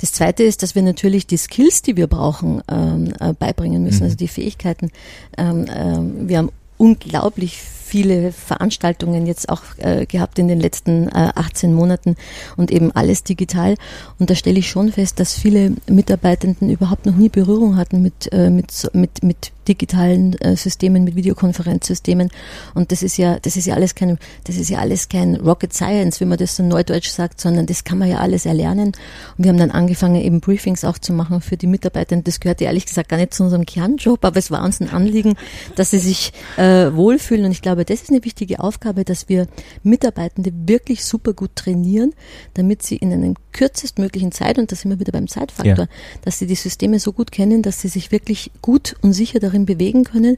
Das 0.00 0.12
zweite 0.12 0.42
ist, 0.42 0.62
dass 0.62 0.74
wir 0.74 0.82
natürlich 0.82 1.26
die 1.26 1.36
Skills, 1.36 1.82
die 1.82 1.96
wir 1.96 2.06
brauchen, 2.06 2.62
ähm, 2.68 3.12
äh, 3.20 3.32
beibringen 3.32 3.82
müssen, 3.82 3.98
mhm. 3.98 4.04
also 4.04 4.16
die 4.16 4.28
Fähigkeiten. 4.28 4.90
Ähm, 5.36 5.66
äh, 5.66 6.28
wir 6.28 6.38
haben 6.38 6.50
unglaublich 6.76 7.60
viele 7.94 8.32
Veranstaltungen 8.32 9.26
jetzt 9.26 9.48
auch 9.48 9.62
äh, 9.78 10.06
gehabt 10.06 10.38
in 10.38 10.48
den 10.48 10.58
letzten 10.58 11.08
äh, 11.08 11.30
18 11.34 11.72
Monaten 11.72 12.16
und 12.56 12.72
eben 12.72 12.90
alles 12.92 13.22
digital. 13.22 13.76
Und 14.18 14.30
da 14.30 14.34
stelle 14.34 14.58
ich 14.58 14.68
schon 14.68 14.90
fest, 14.90 15.20
dass 15.20 15.34
viele 15.34 15.72
Mitarbeitenden 15.86 16.70
überhaupt 16.70 17.06
noch 17.06 17.14
nie 17.14 17.28
Berührung 17.28 17.76
hatten 17.76 18.02
mit, 18.02 18.32
äh, 18.32 18.50
mit, 18.50 18.90
mit, 18.94 19.22
mit 19.22 19.52
digitalen 19.68 20.34
äh, 20.40 20.56
Systemen, 20.56 21.04
mit 21.04 21.16
Videokonferenzsystemen. 21.16 22.30
Und 22.74 22.92
das 22.92 23.02
ist 23.02 23.16
ja, 23.16 23.38
das 23.40 23.56
ist 23.56 23.66
ja 23.66 23.74
alles 23.74 23.94
kein, 23.94 24.18
das 24.44 24.56
ist 24.56 24.70
ja 24.70 24.78
alles 24.78 25.08
kein 25.08 25.36
Rocket 25.36 25.72
Science, 25.72 26.20
wie 26.20 26.24
man 26.24 26.38
das 26.38 26.56
so 26.56 26.62
neudeutsch 26.62 27.08
sagt, 27.08 27.40
sondern 27.40 27.66
das 27.66 27.84
kann 27.84 27.98
man 27.98 28.08
ja 28.08 28.18
alles 28.18 28.46
erlernen. 28.46 28.92
Und 29.36 29.44
wir 29.44 29.50
haben 29.50 29.58
dann 29.58 29.70
angefangen, 29.70 30.16
eben 30.16 30.40
Briefings 30.40 30.84
auch 30.84 30.98
zu 30.98 31.12
machen 31.12 31.40
für 31.40 31.56
die 31.56 31.66
Mitarbeiter. 31.66 32.16
Und 32.16 32.26
das 32.26 32.40
gehört 32.40 32.60
ja 32.60 32.68
ehrlich 32.68 32.86
gesagt 32.86 33.08
gar 33.08 33.16
nicht 33.16 33.34
zu 33.34 33.42
unserem 33.42 33.66
Kernjob, 33.66 34.24
aber 34.24 34.38
es 34.38 34.50
war 34.50 34.62
uns 34.64 34.80
ein 34.80 34.90
Anliegen, 34.90 35.34
dass 35.76 35.90
sie 35.90 35.98
sich 35.98 36.32
äh, 36.56 36.92
wohlfühlen. 36.92 37.46
Und 37.46 37.52
ich 37.52 37.62
glaube, 37.62 37.84
das 37.84 38.02
ist 38.02 38.10
eine 38.10 38.24
wichtige 38.24 38.60
Aufgabe, 38.60 39.04
dass 39.04 39.28
wir 39.28 39.46
Mitarbeitende 39.82 40.52
wirklich 40.66 41.04
super 41.04 41.32
gut 41.32 41.56
trainieren, 41.56 42.14
damit 42.54 42.82
sie 42.82 42.96
in 42.96 43.12
einer 43.12 43.34
kürzestmöglichen 43.52 44.32
Zeit, 44.32 44.58
und 44.58 44.70
da 44.70 44.76
sind 44.76 44.90
wir 44.90 45.00
wieder 45.00 45.12
beim 45.12 45.28
Zeitfaktor, 45.28 45.84
ja. 45.84 45.90
dass 46.22 46.38
sie 46.38 46.46
die 46.46 46.54
Systeme 46.56 46.98
so 46.98 47.12
gut 47.12 47.32
kennen, 47.32 47.62
dass 47.62 47.80
sie 47.80 47.88
sich 47.88 48.10
wirklich 48.10 48.50
gut 48.60 48.96
und 49.00 49.12
sicher 49.12 49.38
darin 49.38 49.53
darin 49.54 49.66
bewegen 49.66 50.04
können. 50.04 50.36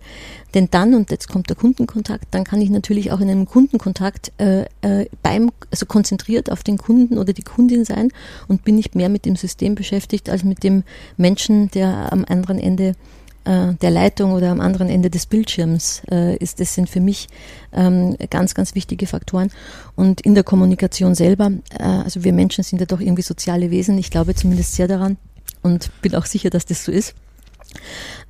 Denn 0.55 0.69
dann, 0.71 0.95
und 0.95 1.11
jetzt 1.11 1.29
kommt 1.29 1.49
der 1.49 1.57
Kundenkontakt, 1.57 2.27
dann 2.31 2.45
kann 2.45 2.61
ich 2.61 2.71
natürlich 2.71 3.13
auch 3.13 3.21
in 3.21 3.31
einem 3.31 3.47
Kundenkontakt 3.47 4.33
äh, 4.39 4.67
äh, 4.83 5.07
beim, 5.23 5.51
also 5.71 5.87
konzentriert 5.87 6.51
auf 6.53 6.63
den 6.63 6.79
Kunden 6.79 7.19
oder 7.19 7.33
die 7.33 7.43
Kundin 7.43 7.85
sein 7.85 8.11
und 8.49 8.65
bin 8.65 8.77
nicht 8.77 8.95
mehr 8.95 9.09
mit 9.09 9.25
dem 9.25 9.37
System 9.37 9.75
beschäftigt 9.75 10.29
als 10.29 10.45
mit 10.45 10.63
dem 10.63 10.85
Menschen, 11.17 11.71
der 11.71 12.13
am 12.13 12.25
anderen 12.29 12.59
Ende 12.59 12.95
äh, 13.45 13.75
der 13.75 13.91
Leitung 13.91 14.33
oder 14.33 14.51
am 14.51 14.61
anderen 14.61 14.89
Ende 14.89 15.11
des 15.11 15.27
Bildschirms 15.27 16.03
äh, 16.11 16.37
ist. 16.37 16.61
Das 16.61 16.75
sind 16.75 16.89
für 16.89 17.01
mich 17.01 17.29
ähm, 17.73 18.17
ganz, 18.31 18.55
ganz 18.55 18.75
wichtige 18.75 19.07
Faktoren. 19.07 19.51
Und 19.95 20.21
in 20.21 20.35
der 20.35 20.45
Kommunikation 20.45 21.15
selber, 21.15 21.51
also 21.79 22.25
wir 22.25 22.33
Menschen 22.33 22.65
sind 22.65 22.81
ja 22.81 22.87
doch 22.87 23.01
irgendwie 23.01 23.23
soziale 23.23 23.71
Wesen. 23.71 23.99
Ich 23.99 24.11
glaube 24.11 24.35
zumindest 24.35 24.75
sehr 24.75 24.89
daran 24.89 25.17
und 25.63 25.91
bin 26.03 26.15
auch 26.15 26.27
sicher, 26.27 26.51
dass 26.51 26.67
das 26.67 26.85
so 26.85 26.93
ist. 26.93 27.15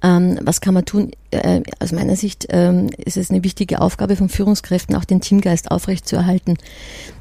Ähm, 0.02 0.38
was 0.42 0.60
kann 0.60 0.74
man 0.74 0.84
tun? 0.84 1.12
Äh, 1.30 1.62
aus 1.80 1.92
meiner 1.92 2.16
Sicht 2.16 2.46
ähm, 2.50 2.90
ist 2.98 3.16
es 3.16 3.30
eine 3.30 3.42
wichtige 3.44 3.80
Aufgabe 3.80 4.16
von 4.16 4.28
Führungskräften, 4.28 4.94
auch 4.94 5.04
den 5.04 5.20
Teamgeist 5.20 5.70
aufrechtzuerhalten. 5.70 6.58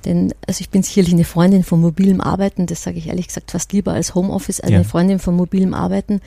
Denn 0.03 0.33
also 0.47 0.61
ich 0.61 0.69
bin 0.69 0.83
sicherlich 0.83 1.13
eine 1.13 1.23
Freundin 1.23 1.63
von 1.63 1.79
mobilem 1.79 2.21
Arbeiten, 2.21 2.65
das 2.65 2.83
sage 2.83 2.97
ich 2.97 3.07
ehrlich 3.07 3.27
gesagt 3.27 3.51
fast 3.51 3.73
lieber 3.73 3.93
als 3.93 4.15
Homeoffice, 4.15 4.59
als 4.59 4.71
ja. 4.71 4.77
eine 4.77 4.85
Freundin 4.85 5.19
von 5.19 5.35
mobilem 5.35 5.73
Arbeiten. 5.73 6.21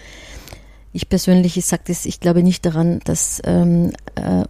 ich 0.93 1.09
persönlich, 1.09 1.57
ich 1.57 1.67
sage 1.67 1.83
das, 1.87 2.07
ich 2.07 2.19
glaube 2.21 2.43
nicht 2.43 2.65
daran, 2.65 3.01
dass 3.05 3.41
ähm, 3.45 3.93
äh, 4.15 4.45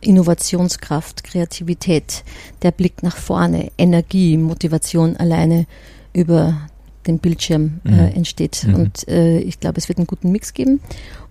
Innovationskraft, 0.00 1.24
Kreativität, 1.24 2.24
der 2.62 2.70
Blick 2.70 3.02
nach 3.02 3.16
vorne, 3.16 3.72
Energie, 3.78 4.36
Motivation 4.36 5.16
alleine 5.16 5.66
über 6.12 6.68
den 7.06 7.18
Bildschirm 7.18 7.80
äh, 7.84 7.90
mhm. 7.90 7.98
entsteht. 8.16 8.64
Mhm. 8.66 8.74
Und 8.74 9.08
äh, 9.08 9.38
ich 9.38 9.60
glaube, 9.60 9.78
es 9.78 9.88
wird 9.88 9.98
einen 9.98 10.06
guten 10.06 10.32
Mix 10.32 10.54
geben. 10.54 10.80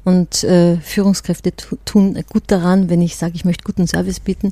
Und 0.03 0.43
äh, 0.43 0.77
Führungskräfte 0.77 1.53
tun 1.85 2.23
gut 2.27 2.43
daran, 2.47 2.89
wenn 2.89 3.01
ich 3.01 3.17
sage, 3.17 3.33
ich 3.35 3.45
möchte 3.45 3.63
guten 3.63 3.85
Service 3.85 4.19
bieten, 4.19 4.51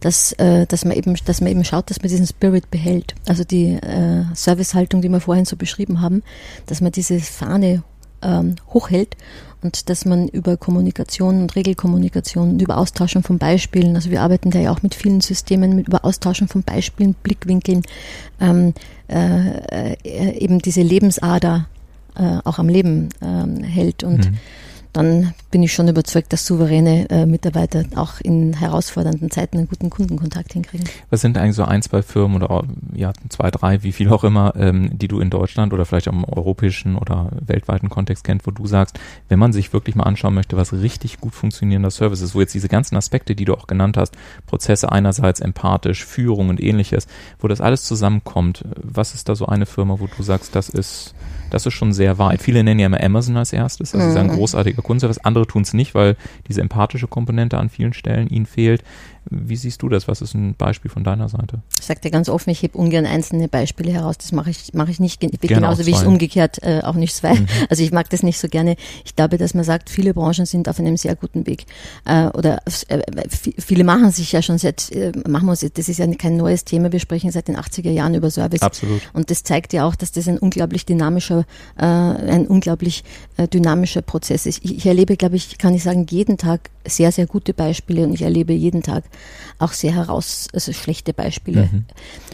dass, 0.00 0.32
äh, 0.32 0.66
dass, 0.66 0.84
man 0.84 0.94
eben, 0.94 1.16
dass 1.24 1.40
man 1.40 1.50
eben 1.50 1.64
schaut, 1.64 1.88
dass 1.88 2.02
man 2.02 2.10
diesen 2.10 2.26
Spirit 2.26 2.70
behält. 2.70 3.14
Also 3.26 3.44
die 3.44 3.72
äh, 3.72 4.24
Servicehaltung, 4.34 5.00
die 5.00 5.08
wir 5.08 5.20
vorhin 5.20 5.46
so 5.46 5.56
beschrieben 5.56 6.02
haben, 6.02 6.22
dass 6.66 6.82
man 6.82 6.92
diese 6.92 7.18
Fahne 7.20 7.82
ähm, 8.22 8.56
hochhält 8.68 9.16
und 9.62 9.90
dass 9.90 10.04
man 10.04 10.28
über 10.28 10.56
Kommunikation 10.56 11.42
und 11.42 11.56
Regelkommunikation 11.56 12.50
und 12.50 12.62
über 12.62 12.78
Austauschen 12.78 13.22
von 13.22 13.38
Beispielen, 13.38 13.94
also 13.94 14.10
wir 14.10 14.22
arbeiten 14.22 14.50
da 14.50 14.58
ja 14.58 14.72
auch 14.72 14.82
mit 14.82 14.94
vielen 14.94 15.20
Systemen, 15.20 15.76
mit 15.76 15.88
über 15.88 16.04
Austauschen 16.04 16.48
von 16.48 16.62
Beispielen, 16.62 17.14
Blickwinkeln, 17.14 17.82
ähm, 18.40 18.74
äh, 19.08 19.94
äh, 20.04 20.38
eben 20.38 20.60
diese 20.60 20.82
Lebensader 20.82 21.66
äh, 22.16 22.38
auch 22.44 22.58
am 22.58 22.68
Leben 22.68 23.10
ähm, 23.22 23.62
hält 23.62 24.02
und 24.02 24.30
mhm 24.30 24.38
dann 24.92 25.34
bin 25.50 25.62
ich 25.62 25.72
schon 25.72 25.88
überzeugt, 25.88 26.32
dass 26.32 26.46
souveräne 26.46 27.08
äh, 27.10 27.26
Mitarbeiter 27.26 27.84
auch 27.96 28.20
in 28.20 28.54
herausfordernden 28.54 29.30
Zeiten 29.30 29.58
einen 29.58 29.68
guten 29.68 29.90
Kundenkontakt 29.90 30.52
hinkriegen. 30.52 30.88
Was 31.10 31.20
sind 31.20 31.38
eigentlich 31.38 31.56
so 31.56 31.64
ein, 31.64 31.82
zwei 31.82 32.02
Firmen 32.02 32.42
oder 32.42 32.64
ja, 32.94 33.12
zwei, 33.28 33.50
drei, 33.50 33.82
wie 33.82 33.92
viel 33.92 34.08
auch 34.10 34.24
immer, 34.24 34.54
ähm, 34.56 34.98
die 34.98 35.08
du 35.08 35.20
in 35.20 35.30
Deutschland 35.30 35.72
oder 35.72 35.84
vielleicht 35.84 36.08
auch 36.08 36.12
im 36.12 36.24
europäischen 36.24 36.96
oder 36.96 37.30
weltweiten 37.40 37.88
Kontext 37.88 38.24
kennt, 38.24 38.46
wo 38.46 38.50
du 38.50 38.66
sagst, 38.66 38.98
wenn 39.28 39.38
man 39.38 39.52
sich 39.52 39.72
wirklich 39.72 39.94
mal 39.94 40.04
anschauen 40.04 40.34
möchte, 40.34 40.56
was 40.56 40.72
richtig 40.72 41.20
gut 41.20 41.34
funktionierender 41.34 41.90
Service 41.90 42.20
ist, 42.20 42.34
wo 42.34 42.40
jetzt 42.40 42.54
diese 42.54 42.68
ganzen 42.68 42.96
Aspekte, 42.96 43.34
die 43.34 43.44
du 43.44 43.54
auch 43.54 43.66
genannt 43.66 43.96
hast, 43.96 44.16
Prozesse 44.46 44.90
einerseits 44.90 45.40
empathisch, 45.40 46.04
Führung 46.04 46.48
und 46.48 46.60
ähnliches, 46.60 47.06
wo 47.38 47.48
das 47.48 47.60
alles 47.60 47.84
zusammenkommt, 47.84 48.64
was 48.76 49.14
ist 49.14 49.28
da 49.28 49.34
so 49.34 49.46
eine 49.46 49.66
Firma, 49.66 50.00
wo 50.00 50.06
du 50.06 50.22
sagst, 50.22 50.54
das 50.54 50.68
ist 50.68 51.14
das 51.50 51.66
ist 51.66 51.74
schon 51.74 51.92
sehr 51.92 52.18
weit. 52.18 52.40
Viele 52.40 52.64
nennen 52.64 52.80
ja 52.80 52.86
immer 52.86 53.02
Amazon 53.02 53.36
als 53.36 53.52
erstes, 53.52 53.92
also 53.94 54.06
mhm. 54.06 54.10
sie 54.10 54.14
sagen 54.14 54.28
großartiger 54.28 54.79
Kundenservice. 54.82 55.24
Andere 55.24 55.46
tun 55.46 55.62
es 55.62 55.72
nicht, 55.72 55.94
weil 55.94 56.16
diese 56.48 56.60
empathische 56.60 57.08
Komponente 57.08 57.58
an 57.58 57.68
vielen 57.68 57.92
Stellen 57.92 58.28
ihnen 58.28 58.46
fehlt. 58.46 58.82
Wie 59.28 59.56
siehst 59.56 59.82
du 59.82 59.88
das? 59.88 60.08
Was 60.08 60.22
ist 60.22 60.34
ein 60.34 60.54
Beispiel 60.54 60.90
von 60.90 61.04
deiner 61.04 61.28
Seite? 61.28 61.60
Ich 61.78 61.86
sage 61.86 62.00
dir 62.00 62.10
ganz 62.10 62.28
offen, 62.28 62.50
ich 62.50 62.62
hebe 62.62 62.78
ungern 62.78 63.06
einzelne 63.06 63.48
Beispiele 63.48 63.92
heraus. 63.92 64.18
Das 64.18 64.32
mache 64.32 64.50
ich, 64.50 64.72
mache 64.72 64.90
ich 64.90 65.00
nicht, 65.00 65.20
genauso 65.20 65.86
wie 65.86 65.90
ich 65.90 65.96
es 65.96 66.04
umgekehrt 66.04 66.62
äh, 66.62 66.80
auch 66.82 66.94
nicht 66.94 67.14
zwei. 67.14 67.34
Mhm. 67.34 67.46
Also 67.68 67.82
ich 67.82 67.92
mag 67.92 68.10
das 68.10 68.22
nicht 68.22 68.38
so 68.38 68.48
gerne. 68.48 68.76
Ich 69.04 69.14
glaube, 69.14 69.38
dass 69.38 69.54
man 69.54 69.64
sagt, 69.64 69.90
viele 69.90 70.14
Branchen 70.14 70.46
sind 70.46 70.68
auf 70.68 70.80
einem 70.80 70.96
sehr 70.96 71.14
guten 71.14 71.46
Weg. 71.46 71.66
Äh, 72.04 72.26
oder 72.28 72.62
äh, 72.88 73.00
viele 73.58 73.84
machen 73.84 74.10
sich 74.10 74.32
ja 74.32 74.42
schon 74.42 74.58
seit, 74.58 74.90
äh, 74.90 75.12
machen 75.28 75.46
wir 75.46 75.50
uns, 75.50 75.60
das 75.60 75.88
ist 75.88 75.98
ja 75.98 76.06
kein 76.14 76.36
neues 76.36 76.64
Thema. 76.64 76.90
Wir 76.90 77.00
sprechen 77.00 77.30
seit 77.30 77.48
den 77.48 77.56
80er 77.56 77.90
Jahren 77.90 78.14
über 78.14 78.30
Service. 78.30 78.62
Absolut. 78.62 79.02
Und 79.12 79.30
das 79.30 79.42
zeigt 79.42 79.72
ja 79.72 79.86
auch, 79.86 79.94
dass 79.94 80.12
das 80.12 80.26
ein 80.26 80.38
unglaublich 80.38 80.86
dynamischer, 80.86 81.44
äh, 81.76 81.84
ein 81.84 82.46
unglaublich 82.46 83.04
äh, 83.36 83.46
dynamischer 83.46 84.02
Prozess 84.02 84.46
ist. 84.46 84.64
Ich, 84.64 84.76
ich 84.78 84.86
erlebe, 84.86 85.16
glaube 85.16 85.36
ich, 85.36 85.58
kann 85.58 85.74
ich 85.74 85.82
sagen, 85.82 86.06
jeden 86.10 86.38
Tag 86.38 86.70
sehr, 86.86 87.12
sehr 87.12 87.26
gute 87.26 87.54
Beispiele 87.54 88.04
und 88.04 88.14
ich 88.14 88.22
erlebe 88.22 88.52
jeden 88.52 88.82
Tag 88.82 89.04
auch 89.58 89.72
sehr 89.72 89.94
heraus, 89.94 90.48
also 90.52 90.72
schlechte 90.72 91.12
Beispiele. 91.12 91.68
Mhm. 91.70 91.84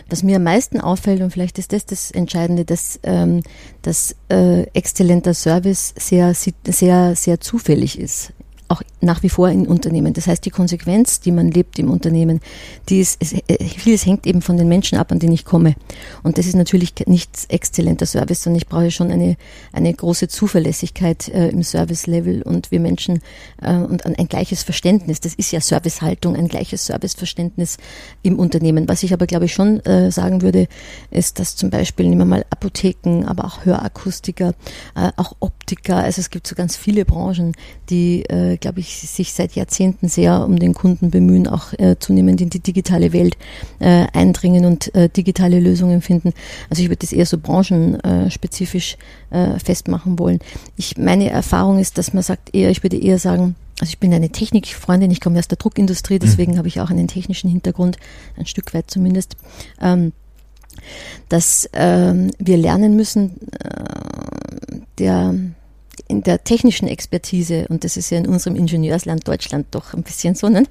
Was 0.09 0.23
mir 0.23 0.37
am 0.37 0.45
meisten 0.45 0.81
auffällt, 0.81 1.21
und 1.21 1.33
vielleicht 1.33 1.59
ist 1.59 1.73
das 1.73 1.87
das 1.87 2.11
Entscheidende, 2.11 2.65
dass, 2.65 3.01
ähm, 3.03 3.43
dass 3.83 4.15
äh, 4.29 4.63
exzellenter 4.73 5.35
Service 5.35 5.95
sehr, 5.99 6.35
sehr, 6.35 7.17
sehr 7.17 7.41
zufällig 7.41 7.99
ist 7.99 8.33
auch 8.69 8.83
nach 9.01 9.23
wie 9.23 9.29
vor 9.29 9.49
in 9.51 9.67
Unternehmen. 9.67 10.15
Das 10.15 10.27
heißt, 10.27 10.45
die 10.45 10.51
Konsequenz, 10.51 11.21
die 11.21 11.33
man 11.33 11.51
lebt 11.51 11.79
im 11.79 11.91
Unternehmen, 11.91 12.41
die 12.89 13.01
ist, 13.01 13.19
es, 13.21 13.33
äh, 13.33 13.65
vieles 13.65 14.07
hängt 14.07 14.27
eben 14.27 14.43
von 14.43 14.57
den 14.57 14.69
Menschen 14.69 14.99
ab, 14.99 15.13
an 15.13 15.19
denen 15.19 15.33
ich 15.33 15.45
komme. 15.45 15.75
Und 16.23 16.39
das 16.39 16.47
ist 16.47 16.57
natürlich 16.57 16.95
nicht 17.07 17.31
exzellenter 17.49 18.07
Service, 18.07 18.43
sondern 18.43 18.59
ich 18.59 18.67
brauche 18.67 18.91
schon 18.91 19.11
eine, 19.11 19.37
eine 19.73 19.93
große 19.93 20.29
Zuverlässigkeit 20.29 21.29
äh, 21.29 21.49
im 21.49 21.63
Service-Level 21.63 22.43
und 22.43 22.71
wir 22.71 22.81
Menschen 22.81 23.21
äh, 23.63 23.75
und 23.75 24.07
ein, 24.07 24.17
ein 24.17 24.29
gleiches 24.29 24.63
Verständnis. 24.63 25.21
Das 25.21 25.35
ist 25.35 25.53
ja 25.53 25.61
Servicehaltung, 25.61 26.37
ein 26.37 26.49
gleiches 26.49 26.87
Serviceverständnis 26.87 27.77
im 28.23 28.39
Unternehmen. 28.39 28.89
Was 28.89 29.03
ich 29.03 29.13
aber, 29.13 29.27
glaube 29.27 29.45
ich, 29.45 29.53
schon 29.53 29.81
äh, 29.81 30.11
sagen 30.11 30.43
würde, 30.43 30.69
ist, 31.11 31.39
dass 31.39 31.57
zum 31.57 31.71
Beispiel, 31.71 32.09
nehmen 32.09 32.23
wir 32.23 32.25
mal 32.27 32.45
Apotheken, 32.51 33.25
aber 33.27 33.45
auch 33.45 33.65
Hörakustiker, 33.65 34.55
äh, 34.95 35.11
auch 35.17 35.37
Optiker, 35.41 35.97
also 35.97 36.21
es 36.21 36.31
gibt 36.31 36.47
so 36.47 36.55
ganz 36.55 36.77
viele 36.77 37.05
Branchen, 37.05 37.55
die 37.91 38.25
äh, 38.25 38.57
glaube 38.57 38.81
ich, 38.81 38.86
sich 38.89 39.33
seit 39.33 39.55
Jahrzehnten 39.55 40.09
sehr 40.09 40.45
um 40.45 40.59
den 40.59 40.75
Kunden 40.75 41.11
bemühen, 41.11 41.47
auch 41.47 41.73
äh, 41.75 41.97
zunehmend 41.99 42.41
in 42.41 42.51
die 42.51 42.61
digitale 42.61 43.13
Welt 43.13 43.37
äh, 43.79 44.07
eindringen 44.13 44.65
und 44.65 44.95
äh, 44.95 45.09
digitale 45.09 45.61
Lösungen 45.61 46.03
finden. 46.03 46.33
Also 46.71 46.83
ich 46.83 46.89
würde 46.89 47.01
das 47.01 47.13
eher 47.13 47.27
so 47.27 47.39
branchenspezifisch 47.39 48.97
äh, 49.31 49.59
festmachen 49.59 50.19
wollen. 50.19 50.39
Ich, 50.77 50.97
meine 50.97 51.31
Erfahrung 51.31 51.79
ist, 51.79 51.99
dass 51.99 52.13
man 52.13 52.23
sagt 52.23 52.55
eher, 52.55 52.71
ich 52.71 52.83
würde 52.83 52.99
eher 52.99 53.19
sagen, 53.19 53.57
also 53.81 53.91
ich 53.91 53.99
bin 53.99 54.15
eine 54.15 54.31
Technikfreundin, 54.31 55.11
ich 55.11 55.21
komme 55.21 55.39
aus 55.39 55.49
der 55.49 55.59
Druckindustrie, 55.59 56.19
deswegen 56.19 56.53
mhm. 56.53 56.59
habe 56.59 56.69
ich 56.69 56.81
auch 56.81 56.91
einen 56.91 57.09
technischen 57.09 57.51
Hintergrund, 57.51 57.99
ein 58.37 58.47
Stück 58.47 58.73
weit 58.73 58.91
zumindest. 58.91 59.37
Ähm, 59.81 60.13
dass 61.29 61.69
ähm, 61.73 62.31
wir 62.39 62.57
lernen 62.57 62.97
müssen, 62.97 63.33
äh, 63.53 64.81
der 64.99 65.35
in 66.09 66.23
der 66.23 66.45
technischen 66.45 66.89
Expertise, 66.89 67.67
und 67.69 67.85
das 67.85 67.97
ist 67.97 68.11
ja 68.11 68.19
in 68.19 68.27
unserem 68.27 68.57
Ingenieursland 68.57 69.27
Deutschland 69.27 69.67
doch 69.71 69.95
ein 69.95 70.03
bisschen 70.03 70.35
so, 70.35 70.49
ne? 70.49 70.65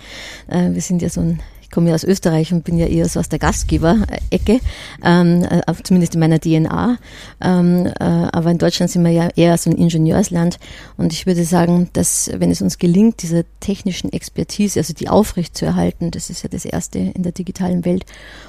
Äh, 0.47 0.71
wir 0.71 0.81
sind 0.81 1.01
ja 1.01 1.09
so 1.09 1.21
ein 1.21 1.39
komme 1.71 1.89
ja 1.89 1.95
aus 1.95 2.04
Österreich 2.04 2.54
und 2.54 2.63
bin 2.63 2.78
ja 2.78 2.88
eher 2.88 3.08
so 3.08 3.19
aus 3.19 3.30
der 3.30 3.39
Gastgeber-Ecke, 3.39 4.60
ähm, 5.04 5.43
äh, 5.43 5.62
zumindest 5.84 6.15
in 6.15 6.19
meiner 6.19 6.39
DNA. 6.39 6.97
Ähm, 7.41 7.86
äh, 7.86 7.91
aber 8.04 8.51
in 8.51 8.58
Deutschland 8.58 8.91
sind 8.91 9.04
wir 9.04 9.12
ja 9.12 9.30
eher 9.36 9.58
so 9.58 9.69
ein 9.69 9.75
Ingenieursland. 9.75 10.60
Und 10.97 11.13
ich 11.13 11.25
würde 11.25 11.43
sagen, 11.43 11.89
dass 11.93 12.30
wenn 12.34 12.51
es 12.51 12.62
uns 12.62 12.78
gelingt, 12.78 13.21
diese 13.21 13.45
technischen 13.60 14.12
Expertise, 14.12 14.80
also 14.80 14.93
die 14.93 15.10
aufrechtzuerhalten, 15.10 16.12
das 16.12 16.30
ist 16.30 16.43
ja 16.43 16.49
das 16.49 16.65
Erste 16.65 16.99
in 16.99 17.23
der 17.23 17.32
digitalen 17.32 17.86
Welt. 17.86 18.06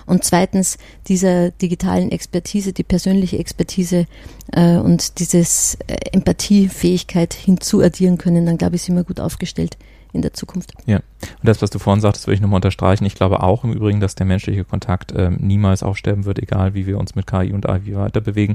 Und 0.07 0.24
zweitens 0.24 0.79
dieser 1.09 1.50
digitalen 1.50 2.11
Expertise, 2.11 2.72
die 2.72 2.85
persönliche 2.85 3.38
Expertise 3.38 4.07
äh, 4.52 4.76
und 4.76 5.18
dieses 5.18 5.79
äh, 5.87 5.96
Empathiefähigkeit 6.12 7.35
hinzuaddieren 7.35 8.18
können, 8.18 8.46
dann 8.46 8.59
glaube 8.59 8.76
ich, 8.76 8.83
sind 8.83 8.96
wir 8.96 9.05
gut 9.05 9.20
aufgestellt 9.20 9.76
in 10.16 10.22
der 10.22 10.33
Zukunft. 10.33 10.72
Ja, 10.87 10.96
und 10.96 11.44
das, 11.44 11.62
was 11.62 11.70
du 11.70 11.79
vorhin 11.79 12.00
sagtest, 12.00 12.26
will 12.26 12.35
ich 12.35 12.40
nochmal 12.40 12.57
unterstreichen. 12.57 13.05
Ich 13.05 13.14
glaube 13.14 13.42
auch 13.42 13.64
im 13.64 13.72
Übrigen, 13.72 14.00
dass 14.00 14.14
der 14.14 14.26
menschliche 14.26 14.64
Kontakt 14.64 15.12
äh, 15.12 15.31
niemals 15.31 15.83
aussterben 15.83 16.24
wird, 16.24 16.38
egal 16.38 16.74
wie 16.74 16.87
wir 16.87 16.98
uns 16.98 17.14
mit 17.14 17.26
KI 17.26 17.52
und 17.52 17.68
AI 17.68 17.94
weiter 17.94 18.20
bewegen. 18.20 18.55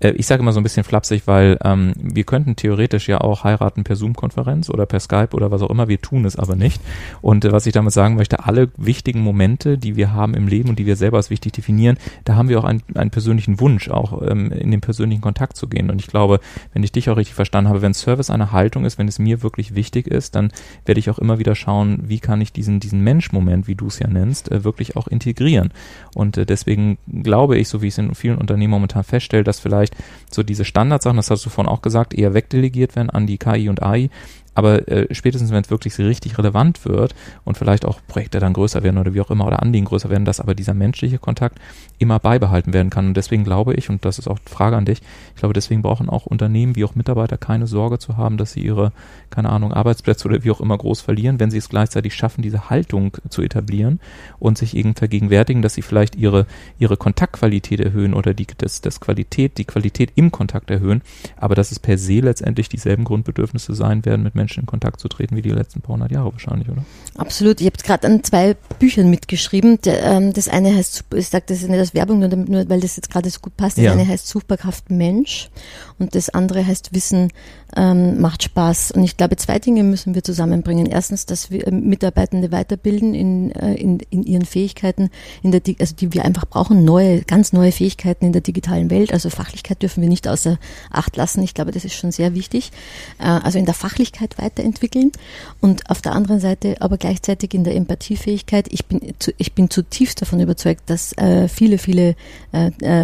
Äh, 0.00 0.10
ich 0.12 0.26
sage 0.26 0.42
immer 0.42 0.52
so 0.52 0.60
ein 0.60 0.62
bisschen 0.62 0.84
flapsig, 0.84 1.26
weil 1.26 1.58
ähm, 1.64 1.92
wir 1.96 2.24
könnten 2.24 2.56
theoretisch 2.56 3.08
ja 3.08 3.20
auch 3.20 3.44
heiraten 3.44 3.84
per 3.84 3.96
Zoom-Konferenz 3.96 4.70
oder 4.70 4.86
per 4.86 5.00
Skype 5.00 5.30
oder 5.32 5.50
was 5.50 5.62
auch 5.62 5.70
immer. 5.70 5.88
Wir 5.88 6.00
tun 6.00 6.24
es 6.24 6.36
aber 6.36 6.56
nicht. 6.56 6.80
Und 7.22 7.44
äh, 7.44 7.52
was 7.52 7.66
ich 7.66 7.72
damit 7.72 7.92
sagen 7.92 8.16
möchte, 8.16 8.44
alle 8.44 8.68
wichtigen 8.76 9.20
Momente, 9.20 9.78
die 9.78 9.96
wir 9.96 10.12
haben 10.12 10.34
im 10.34 10.48
Leben 10.48 10.68
und 10.68 10.78
die 10.78 10.86
wir 10.86 10.96
selber 10.96 11.16
als 11.16 11.30
wichtig 11.30 11.52
definieren, 11.52 11.98
da 12.24 12.34
haben 12.34 12.48
wir 12.48 12.58
auch 12.58 12.64
einen, 12.64 12.82
einen 12.94 13.10
persönlichen 13.10 13.60
Wunsch, 13.60 13.88
auch 13.88 14.22
ähm, 14.22 14.52
in 14.52 14.70
den 14.70 14.80
persönlichen 14.80 15.22
Kontakt 15.22 15.56
zu 15.56 15.68
gehen. 15.68 15.90
Und 15.90 16.00
ich 16.00 16.06
glaube, 16.06 16.40
wenn 16.72 16.82
ich 16.82 16.92
dich 16.92 17.08
auch 17.10 17.16
richtig 17.16 17.34
verstanden 17.34 17.68
habe, 17.68 17.82
wenn 17.82 17.94
Service 17.94 18.30
eine 18.30 18.52
Haltung 18.52 18.84
ist, 18.84 18.98
wenn 18.98 19.08
es 19.08 19.18
mir 19.18 19.42
wirklich 19.42 19.74
wichtig 19.74 20.06
ist, 20.06 20.34
dann 20.34 20.52
werde 20.96 21.00
ich 21.00 21.10
auch 21.10 21.18
immer 21.18 21.38
wieder 21.38 21.54
schauen, 21.54 21.98
wie 22.04 22.20
kann 22.20 22.40
ich 22.40 22.54
diesen, 22.54 22.80
diesen 22.80 23.02
Mensch-Moment, 23.02 23.68
wie 23.68 23.74
du 23.74 23.88
es 23.88 23.98
ja 23.98 24.08
nennst, 24.08 24.50
äh, 24.50 24.64
wirklich 24.64 24.96
auch 24.96 25.08
integrieren. 25.08 25.70
Und 26.14 26.38
äh, 26.38 26.46
deswegen 26.46 26.96
glaube 27.06 27.58
ich, 27.58 27.68
so 27.68 27.82
wie 27.82 27.88
ich 27.88 27.94
es 27.94 27.98
in 27.98 28.14
vielen 28.14 28.38
Unternehmen 28.38 28.70
momentan 28.70 29.04
feststelle, 29.04 29.44
dass 29.44 29.60
vielleicht 29.60 29.94
so 30.30 30.42
diese 30.42 30.64
Standardsachen, 30.64 31.18
das 31.18 31.30
hast 31.30 31.44
du 31.44 31.50
vorhin 31.50 31.70
auch 31.70 31.82
gesagt, 31.82 32.14
eher 32.14 32.32
wegdelegiert 32.32 32.96
werden 32.96 33.10
an 33.10 33.26
die 33.26 33.36
KI 33.36 33.68
und 33.68 33.82
AI, 33.82 34.08
aber 34.56 34.88
äh, 34.88 35.14
spätestens, 35.14 35.50
wenn 35.52 35.62
es 35.62 35.70
wirklich 35.70 35.98
richtig 35.98 36.38
relevant 36.38 36.86
wird 36.86 37.14
und 37.44 37.58
vielleicht 37.58 37.84
auch 37.84 38.00
Projekte 38.08 38.40
dann 38.40 38.54
größer 38.54 38.82
werden 38.82 38.96
oder 38.96 39.12
wie 39.12 39.20
auch 39.20 39.30
immer 39.30 39.46
oder 39.46 39.62
Anliegen 39.62 39.84
größer 39.84 40.08
werden, 40.08 40.24
dass 40.24 40.40
aber 40.40 40.54
dieser 40.54 40.72
menschliche 40.72 41.18
Kontakt 41.18 41.58
immer 41.98 42.18
beibehalten 42.18 42.72
werden 42.72 42.88
kann. 42.88 43.08
Und 43.08 43.16
deswegen 43.18 43.44
glaube 43.44 43.74
ich, 43.74 43.90
und 43.90 44.06
das 44.06 44.18
ist 44.18 44.28
auch 44.28 44.38
Frage 44.46 44.76
an 44.76 44.86
dich, 44.86 45.02
ich 45.34 45.40
glaube, 45.40 45.52
deswegen 45.52 45.82
brauchen 45.82 46.08
auch 46.08 46.24
Unternehmen 46.24 46.74
wie 46.74 46.84
auch 46.84 46.94
Mitarbeiter 46.94 47.36
keine 47.36 47.66
Sorge 47.66 47.98
zu 47.98 48.16
haben, 48.16 48.38
dass 48.38 48.52
sie 48.52 48.60
ihre, 48.60 48.92
keine 49.28 49.50
Ahnung, 49.50 49.74
Arbeitsplätze 49.74 50.26
oder 50.26 50.42
wie 50.42 50.50
auch 50.50 50.60
immer 50.62 50.78
groß 50.78 51.02
verlieren, 51.02 51.38
wenn 51.38 51.50
sie 51.50 51.58
es 51.58 51.68
gleichzeitig 51.68 52.14
schaffen, 52.14 52.40
diese 52.40 52.70
Haltung 52.70 53.12
zu 53.28 53.42
etablieren 53.42 54.00
und 54.38 54.56
sich 54.56 54.74
eben 54.74 54.94
vergegenwärtigen, 54.94 55.60
dass 55.60 55.74
sie 55.74 55.82
vielleicht 55.82 56.16
ihre, 56.16 56.46
ihre 56.78 56.96
Kontaktqualität 56.96 57.80
erhöhen 57.80 58.14
oder 58.14 58.32
die, 58.32 58.46
das, 58.56 58.80
das 58.80 59.00
Qualität, 59.00 59.58
die 59.58 59.66
Qualität 59.66 60.12
im 60.14 60.32
Kontakt 60.32 60.70
erhöhen, 60.70 61.02
aber 61.36 61.54
dass 61.54 61.72
es 61.72 61.78
per 61.78 61.98
se 61.98 62.20
letztendlich 62.20 62.70
dieselben 62.70 63.04
Grundbedürfnisse 63.04 63.74
sein 63.74 64.06
werden 64.06 64.22
mit 64.22 64.34
Menschen, 64.34 64.45
Menschen 64.46 64.60
in 64.60 64.66
Kontakt 64.66 65.00
zu 65.00 65.08
treten 65.08 65.34
wie 65.34 65.42
die 65.42 65.50
letzten 65.50 65.80
paar 65.80 65.94
hundert 65.94 66.12
Jahre 66.12 66.32
wahrscheinlich, 66.32 66.68
oder? 66.68 66.84
Absolut. 67.16 67.60
Ich 67.60 67.66
habe 67.66 67.76
gerade 67.78 68.06
an 68.06 68.22
zwei 68.22 68.54
Büchern 68.78 69.10
mitgeschrieben. 69.10 69.78
Ähm, 69.86 70.32
das 70.32 70.48
eine 70.48 70.74
heißt, 70.74 71.04
ich 71.16 71.28
sage 71.28 71.46
das 71.48 71.62
nicht 71.62 71.78
als 71.78 71.94
Werbung, 71.94 72.20
nur, 72.20 72.28
nur 72.28 72.68
weil 72.68 72.80
das 72.80 72.94
jetzt 72.94 73.10
gerade 73.10 73.28
so 73.28 73.40
gut 73.40 73.56
passt. 73.56 73.76
Das 73.76 73.84
ja. 73.84 73.92
eine 73.92 74.06
heißt 74.06 74.28
Suchbarkraft 74.28 74.90
Mensch 74.90 75.50
und 75.98 76.14
das 76.14 76.30
andere 76.30 76.64
heißt 76.64 76.94
Wissen 76.94 77.32
ähm, 77.74 78.20
macht 78.20 78.42
Spaß. 78.42 78.92
Und 78.92 79.02
ich 79.02 79.16
glaube, 79.16 79.36
zwei 79.36 79.58
Dinge 79.58 79.82
müssen 79.82 80.14
wir 80.14 80.22
zusammenbringen. 80.22 80.86
Erstens, 80.86 81.26
dass 81.26 81.50
wir 81.50 81.70
Mitarbeitende 81.72 82.52
weiterbilden 82.52 83.14
in, 83.14 83.50
äh, 83.52 83.74
in, 83.74 83.98
in 84.10 84.22
ihren 84.22 84.44
Fähigkeiten, 84.44 85.10
in 85.42 85.50
der, 85.50 85.62
also 85.80 85.94
die 85.94 86.12
wir 86.12 86.24
einfach 86.24 86.46
brauchen, 86.46 86.84
neue, 86.84 87.22
ganz 87.22 87.52
neue 87.52 87.72
Fähigkeiten 87.72 88.26
in 88.26 88.32
der 88.32 88.42
digitalen 88.42 88.90
Welt. 88.90 89.12
Also 89.12 89.30
Fachlichkeit 89.30 89.82
dürfen 89.82 90.02
wir 90.02 90.08
nicht 90.08 90.28
außer 90.28 90.58
Acht 90.90 91.16
lassen. 91.16 91.42
Ich 91.42 91.54
glaube, 91.54 91.72
das 91.72 91.84
ist 91.84 91.94
schon 91.94 92.12
sehr 92.12 92.34
wichtig. 92.34 92.70
Äh, 93.18 93.24
also 93.24 93.58
in 93.58 93.64
der 93.64 93.74
Fachlichkeit 93.74 94.35
weiterentwickeln 94.38 95.12
und 95.60 95.88
auf 95.90 96.02
der 96.02 96.12
anderen 96.12 96.40
Seite 96.40 96.76
aber 96.80 96.98
gleichzeitig 96.98 97.54
in 97.54 97.64
der 97.64 97.74
Empathiefähigkeit. 97.74 98.68
Ich 98.70 98.86
bin, 98.86 99.00
ich 99.38 99.52
bin 99.54 99.70
zutiefst 99.70 100.22
davon 100.22 100.40
überzeugt, 100.40 100.82
dass 100.86 101.12
äh, 101.18 101.48
viele, 101.48 101.78
viele, 101.78 102.16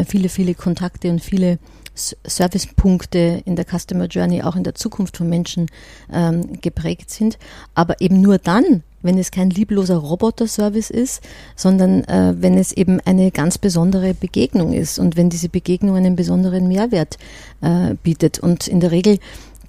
viele, 0.07 0.29
viele 0.29 0.55
Kontakte 0.55 1.11
und 1.11 1.21
viele 1.21 1.59
Servicepunkte 1.95 3.43
in 3.45 3.57
der 3.57 3.67
Customer 3.67 4.07
Journey 4.07 4.43
auch 4.43 4.57
in 4.57 4.65
der 4.65 4.75
Zukunft 4.75 5.19
von 5.19 5.29
Menschen 5.29 5.67
ähm, 6.13 6.61
geprägt 6.61 7.11
sind, 7.11 7.39
aber 7.75 8.01
eben 8.01 8.21
nur 8.21 8.39
dann, 8.39 8.83
wenn 9.03 9.19
es 9.19 9.31
kein 9.31 9.51
liebloser 9.51 9.97
Roboter-Service 9.97 10.91
ist, 10.91 11.23
sondern 11.57 12.05
äh, 12.05 12.35
wenn 12.39 12.57
es 12.57 12.73
eben 12.73 13.01
eine 13.01 13.31
ganz 13.31 13.59
besondere 13.59 14.15
Begegnung 14.15 14.73
ist 14.73 14.99
und 14.99 15.17
wenn 15.17 15.29
diese 15.29 15.49
Begegnung 15.49 15.97
einen 15.97 16.17
besonderen 16.17 16.69
Mehrwert 16.69 17.19
äh, 17.61 17.95
bietet. 18.03 18.39
Und 18.39 18.69
in 18.69 18.81
der 18.81 18.93
Regel 18.93 19.19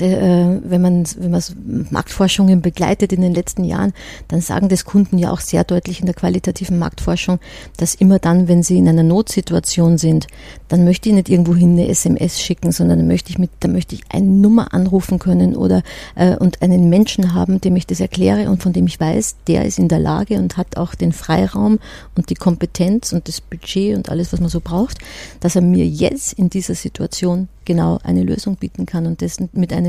äh, 0.01 0.59
wenn 0.63 0.81
man, 0.81 1.05
wenn 1.17 1.31
man 1.31 1.41
Marktforschungen 1.89 2.61
begleitet 2.61 3.13
in 3.13 3.21
den 3.21 3.33
letzten 3.33 3.63
Jahren, 3.63 3.93
dann 4.27 4.41
sagen 4.41 4.69
das 4.69 4.85
Kunden 4.85 5.17
ja 5.17 5.31
auch 5.31 5.39
sehr 5.39 5.63
deutlich 5.63 5.99
in 5.99 6.05
der 6.05 6.15
qualitativen 6.15 6.79
Marktforschung, 6.79 7.39
dass 7.77 7.95
immer 7.95 8.19
dann, 8.19 8.47
wenn 8.47 8.63
sie 8.63 8.77
in 8.77 8.87
einer 8.87 9.03
Notsituation 9.03 9.97
sind, 9.97 10.27
dann 10.67 10.83
möchte 10.83 11.09
ich 11.09 11.15
nicht 11.15 11.29
irgendwohin 11.29 11.73
eine 11.73 11.87
SMS 11.87 12.39
schicken, 12.39 12.71
sondern 12.71 12.99
dann 12.99 13.07
möchte 13.07 13.29
ich 13.29 13.37
mit, 13.37 13.51
dann 13.59 13.73
möchte 13.73 13.95
ich 13.95 14.01
eine 14.09 14.25
Nummer 14.25 14.73
anrufen 14.73 15.19
können 15.19 15.55
oder 15.55 15.83
äh, 16.15 16.35
und 16.35 16.61
einen 16.61 16.89
Menschen 16.89 17.33
haben, 17.33 17.61
dem 17.61 17.75
ich 17.75 17.87
das 17.87 17.99
erkläre 17.99 18.49
und 18.49 18.61
von 18.61 18.73
dem 18.73 18.87
ich 18.87 18.99
weiß, 18.99 19.35
der 19.47 19.65
ist 19.65 19.79
in 19.79 19.87
der 19.87 19.99
Lage 19.99 20.37
und 20.37 20.57
hat 20.57 20.77
auch 20.77 20.95
den 20.95 21.11
Freiraum 21.11 21.79
und 22.15 22.29
die 22.29 22.35
Kompetenz 22.35 23.13
und 23.13 23.27
das 23.27 23.41
Budget 23.41 23.95
und 23.95 24.09
alles, 24.09 24.33
was 24.33 24.39
man 24.39 24.49
so 24.49 24.59
braucht, 24.59 24.97
dass 25.39 25.55
er 25.55 25.61
mir 25.61 25.85
jetzt 25.85 26.33
in 26.33 26.49
dieser 26.49 26.75
Situation 26.75 27.47
genau 27.65 27.99
eine 28.03 28.23
Lösung 28.23 28.55
bieten 28.55 28.85
kann 28.85 29.05
und 29.05 29.21
das 29.21 29.37
mit 29.53 29.73
einem 29.73 29.82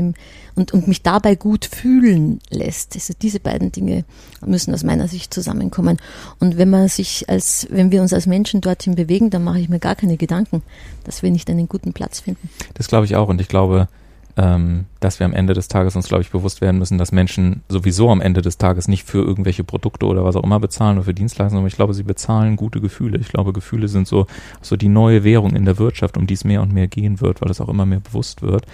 und, 0.55 0.73
und 0.73 0.87
mich 0.87 1.01
dabei 1.01 1.35
gut 1.35 1.65
fühlen 1.65 2.39
lässt. 2.49 2.95
Also 2.95 3.13
diese 3.21 3.39
beiden 3.39 3.71
Dinge 3.71 4.05
müssen 4.45 4.73
aus 4.73 4.83
meiner 4.83 5.07
Sicht 5.07 5.33
zusammenkommen. 5.33 5.97
Und 6.39 6.57
wenn 6.57 6.69
man 6.69 6.87
sich 6.87 7.29
als, 7.29 7.67
wenn 7.69 7.91
wir 7.91 8.01
uns 8.01 8.13
als 8.13 8.27
Menschen 8.27 8.61
dorthin 8.61 8.95
bewegen, 8.95 9.29
dann 9.29 9.43
mache 9.43 9.59
ich 9.59 9.69
mir 9.69 9.79
gar 9.79 9.95
keine 9.95 10.17
Gedanken, 10.17 10.61
dass 11.03 11.23
wir 11.23 11.31
nicht 11.31 11.49
einen 11.49 11.67
guten 11.67 11.93
Platz 11.93 12.19
finden. 12.19 12.49
Das 12.73 12.87
glaube 12.87 13.05
ich 13.05 13.15
auch 13.15 13.29
und 13.29 13.41
ich 13.41 13.47
glaube, 13.47 13.87
ähm, 14.37 14.85
dass 14.99 15.19
wir 15.19 15.25
am 15.25 15.33
Ende 15.33 15.53
des 15.53 15.67
Tages 15.67 15.95
uns, 15.95 16.07
glaube 16.07 16.21
ich, 16.21 16.31
bewusst 16.31 16.59
werden 16.59 16.77
müssen, 16.77 16.97
dass 16.97 17.11
Menschen 17.11 17.63
sowieso 17.69 18.09
am 18.09 18.21
Ende 18.21 18.41
des 18.41 18.57
Tages 18.57 18.87
nicht 18.87 19.05
für 19.05 19.23
irgendwelche 19.23 19.63
Produkte 19.63 20.05
oder 20.05 20.25
was 20.25 20.35
auch 20.35 20.43
immer 20.43 20.59
bezahlen 20.59 20.97
oder 20.97 21.05
für 21.05 21.13
Dienstleistungen, 21.13 21.59
aber 21.61 21.67
ich 21.67 21.75
glaube, 21.75 21.93
sie 21.93 22.03
bezahlen 22.03 22.55
gute 22.57 22.81
Gefühle. 22.81 23.17
Ich 23.19 23.29
glaube, 23.29 23.53
Gefühle 23.53 23.87
sind 23.87 24.07
so, 24.07 24.27
so 24.61 24.75
die 24.75 24.89
neue 24.89 25.23
Währung 25.23 25.55
in 25.55 25.65
der 25.65 25.77
Wirtschaft, 25.77 26.17
um 26.17 26.27
die 26.27 26.33
es 26.33 26.43
mehr 26.43 26.61
und 26.61 26.73
mehr 26.73 26.87
gehen 26.87 27.21
wird, 27.21 27.41
weil 27.41 27.49
es 27.49 27.61
auch 27.61 27.69
immer 27.69 27.85
mehr 27.85 28.01
bewusst 28.01 28.41
wird. 28.41 28.65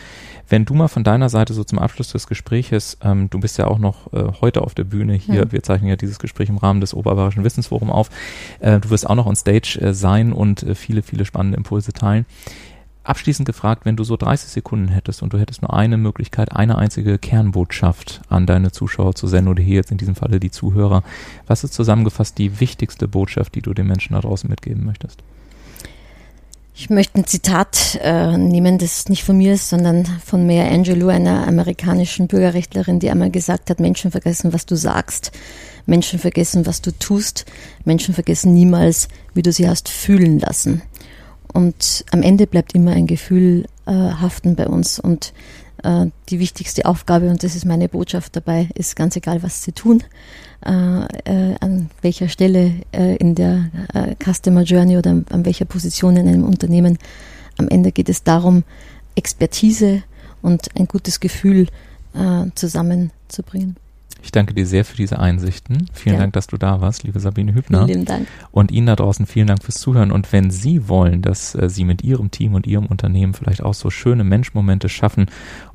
Wenn 0.49 0.65
du 0.65 0.73
mal 0.73 0.87
von 0.87 1.03
deiner 1.03 1.29
Seite 1.29 1.53
so 1.53 1.63
zum 1.63 1.79
Abschluss 1.79 2.11
des 2.11 2.27
Gespräches, 2.27 2.97
ähm, 3.03 3.29
du 3.29 3.39
bist 3.39 3.57
ja 3.57 3.67
auch 3.67 3.79
noch 3.79 4.11
äh, 4.13 4.31
heute 4.41 4.61
auf 4.61 4.73
der 4.73 4.83
Bühne 4.83 5.13
hier, 5.13 5.45
mhm. 5.45 5.51
wir 5.51 5.63
zeichnen 5.63 5.89
ja 5.89 5.95
dieses 5.95 6.19
Gespräch 6.19 6.49
im 6.49 6.57
Rahmen 6.57 6.81
des 6.81 6.93
Oberbayerischen 6.93 7.43
Wissensforums 7.43 7.91
auf, 7.91 8.09
äh, 8.59 8.79
du 8.79 8.89
wirst 8.89 9.07
auch 9.09 9.15
noch 9.15 9.27
on 9.27 9.35
Stage 9.35 9.79
äh, 9.79 9.93
sein 9.93 10.33
und 10.33 10.63
äh, 10.63 10.75
viele, 10.75 11.03
viele 11.03 11.23
spannende 11.25 11.57
Impulse 11.57 11.93
teilen 11.93 12.25
abschließend 13.03 13.45
gefragt, 13.45 13.85
wenn 13.85 13.95
du 13.95 14.03
so 14.03 14.15
30 14.15 14.49
Sekunden 14.49 14.87
hättest 14.87 15.23
und 15.23 15.33
du 15.33 15.39
hättest 15.39 15.61
nur 15.61 15.73
eine 15.73 15.97
Möglichkeit, 15.97 16.51
eine 16.51 16.77
einzige 16.77 17.17
Kernbotschaft 17.17 18.21
an 18.29 18.45
deine 18.45 18.71
Zuschauer 18.71 19.15
zu 19.15 19.27
senden 19.27 19.49
oder 19.49 19.63
hier 19.63 19.75
jetzt 19.75 19.91
in 19.91 19.97
diesem 19.97 20.15
Falle 20.15 20.39
die 20.39 20.51
Zuhörer, 20.51 21.03
was 21.47 21.63
ist 21.63 21.73
zusammengefasst 21.73 22.37
die 22.37 22.59
wichtigste 22.59 23.07
Botschaft, 23.07 23.55
die 23.55 23.61
du 23.61 23.73
den 23.73 23.87
Menschen 23.87 24.13
da 24.13 24.21
draußen 24.21 24.49
mitgeben 24.49 24.85
möchtest? 24.85 25.23
Ich 26.73 26.89
möchte 26.89 27.19
ein 27.19 27.27
Zitat 27.27 27.99
äh, 28.01 28.37
nehmen, 28.37 28.77
das 28.77 29.09
nicht 29.09 29.23
von 29.23 29.37
mir 29.37 29.53
ist, 29.53 29.69
sondern 29.69 30.05
von 30.05 30.47
Maya 30.47 30.67
Angelou, 30.67 31.09
einer 31.09 31.45
amerikanischen 31.47 32.27
Bürgerrechtlerin, 32.27 32.99
die 32.99 33.09
einmal 33.09 33.29
gesagt 33.29 33.69
hat, 33.69 33.79
Menschen 33.79 34.09
vergessen, 34.09 34.53
was 34.53 34.65
du 34.65 34.75
sagst, 34.75 35.31
Menschen 35.85 36.17
vergessen, 36.17 36.65
was 36.65 36.81
du 36.81 36.91
tust, 36.91 37.45
Menschen 37.83 38.13
vergessen 38.13 38.53
niemals, 38.53 39.09
wie 39.33 39.41
du 39.41 39.51
sie 39.51 39.67
hast 39.67 39.89
fühlen 39.89 40.39
lassen. 40.39 40.81
Und 41.53 42.05
am 42.11 42.21
Ende 42.21 42.47
bleibt 42.47 42.73
immer 42.73 42.91
ein 42.91 43.07
Gefühl 43.07 43.65
äh, 43.85 43.91
haften 43.91 44.55
bei 44.55 44.67
uns. 44.67 44.99
Und 44.99 45.33
äh, 45.83 46.07
die 46.29 46.39
wichtigste 46.39 46.85
Aufgabe, 46.85 47.29
und 47.29 47.43
das 47.43 47.55
ist 47.55 47.65
meine 47.65 47.89
Botschaft 47.89 48.35
dabei, 48.35 48.69
ist 48.75 48.95
ganz 48.95 49.15
egal, 49.15 49.43
was 49.43 49.63
sie 49.63 49.71
tun, 49.71 50.03
äh, 50.65 50.71
äh 50.71 51.55
an 51.59 51.89
welcher 52.01 52.29
Stelle 52.29 52.73
äh, 52.91 53.15
in 53.17 53.35
der 53.35 53.69
äh, 53.93 54.15
Customer 54.23 54.63
Journey 54.63 54.97
oder 54.97 55.11
an, 55.11 55.25
an 55.29 55.45
welcher 55.45 55.65
Position 55.65 56.17
in 56.17 56.27
einem 56.27 56.43
Unternehmen. 56.43 56.97
Am 57.57 57.67
Ende 57.67 57.91
geht 57.91 58.09
es 58.09 58.23
darum, 58.23 58.63
Expertise 59.15 60.03
und 60.41 60.69
ein 60.77 60.87
gutes 60.87 61.19
Gefühl 61.19 61.67
zusammenzubringen. 62.55 63.77
Ich 64.21 64.31
danke 64.31 64.53
dir 64.53 64.65
sehr 64.65 64.85
für 64.85 64.95
diese 64.95 65.19
Einsichten. 65.19 65.87
Vielen 65.93 66.15
ja. 66.15 66.21
Dank, 66.21 66.33
dass 66.33 66.47
du 66.47 66.57
da 66.57 66.81
warst, 66.81 67.03
liebe 67.03 67.19
Sabine 67.19 67.53
Hübner. 67.53 67.85
Vielen 67.85 68.05
Dank. 68.05 68.27
Und 68.51 68.71
Ihnen 68.71 68.87
da 68.87 68.95
draußen 68.95 69.25
vielen 69.25 69.47
Dank 69.47 69.63
fürs 69.63 69.79
Zuhören. 69.79 70.11
Und 70.11 70.31
wenn 70.31 70.51
Sie 70.51 70.87
wollen, 70.87 71.21
dass 71.21 71.55
äh, 71.55 71.69
Sie 71.69 71.85
mit 71.85 72.03
Ihrem 72.03 72.31
Team 72.31 72.53
und 72.53 72.67
Ihrem 72.67 72.85
Unternehmen 72.85 73.33
vielleicht 73.33 73.63
auch 73.63 73.73
so 73.73 73.89
schöne 73.89 74.23
Menschmomente 74.23 74.89
schaffen 74.89 75.27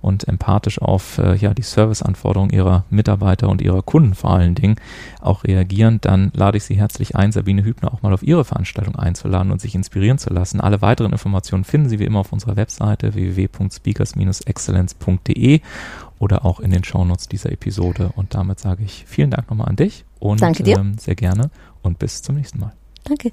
und 0.06 0.26
empathisch 0.28 0.80
auf 0.80 1.18
äh, 1.18 1.34
ja, 1.34 1.52
die 1.52 1.62
Serviceanforderungen 1.62 2.52
Ihrer 2.52 2.84
Mitarbeiter 2.90 3.48
und 3.48 3.60
Ihrer 3.60 3.82
Kunden 3.82 4.14
vor 4.14 4.30
allen 4.30 4.54
Dingen 4.54 4.76
auch 5.20 5.42
reagieren, 5.44 5.98
dann 6.00 6.30
lade 6.34 6.56
ich 6.58 6.64
Sie 6.64 6.76
herzlich 6.76 7.16
ein, 7.16 7.32
Sabine 7.32 7.64
Hübner 7.64 7.92
auch 7.92 8.02
mal 8.02 8.14
auf 8.14 8.22
Ihre 8.22 8.44
Veranstaltung 8.44 8.94
einzuladen 8.96 9.50
und 9.50 9.60
sich 9.60 9.74
inspirieren 9.74 10.18
zu 10.18 10.32
lassen. 10.32 10.60
Alle 10.60 10.80
weiteren 10.80 11.10
Informationen 11.12 11.64
finden 11.64 11.88
Sie 11.88 11.98
wie 11.98 12.04
immer 12.04 12.20
auf 12.20 12.32
unserer 12.32 12.54
Webseite 12.56 13.14
www.speakers-excellence.de 13.14 15.60
oder 16.18 16.44
auch 16.44 16.60
in 16.60 16.70
den 16.70 16.84
Shownotes 16.84 17.28
dieser 17.28 17.50
Episode. 17.50 18.10
Und 18.14 18.34
damit 18.34 18.60
sage 18.60 18.84
ich 18.84 19.04
vielen 19.06 19.30
Dank 19.30 19.50
nochmal 19.50 19.68
an 19.68 19.76
dich 19.76 20.04
und. 20.20 20.38
Ähm, 20.78 20.98
sehr 20.98 21.16
gerne 21.16 21.50
und 21.82 21.98
bis 21.98 22.22
zum 22.22 22.36
nächsten 22.36 22.60
Mal. 22.60 22.72
Danke. 23.04 23.32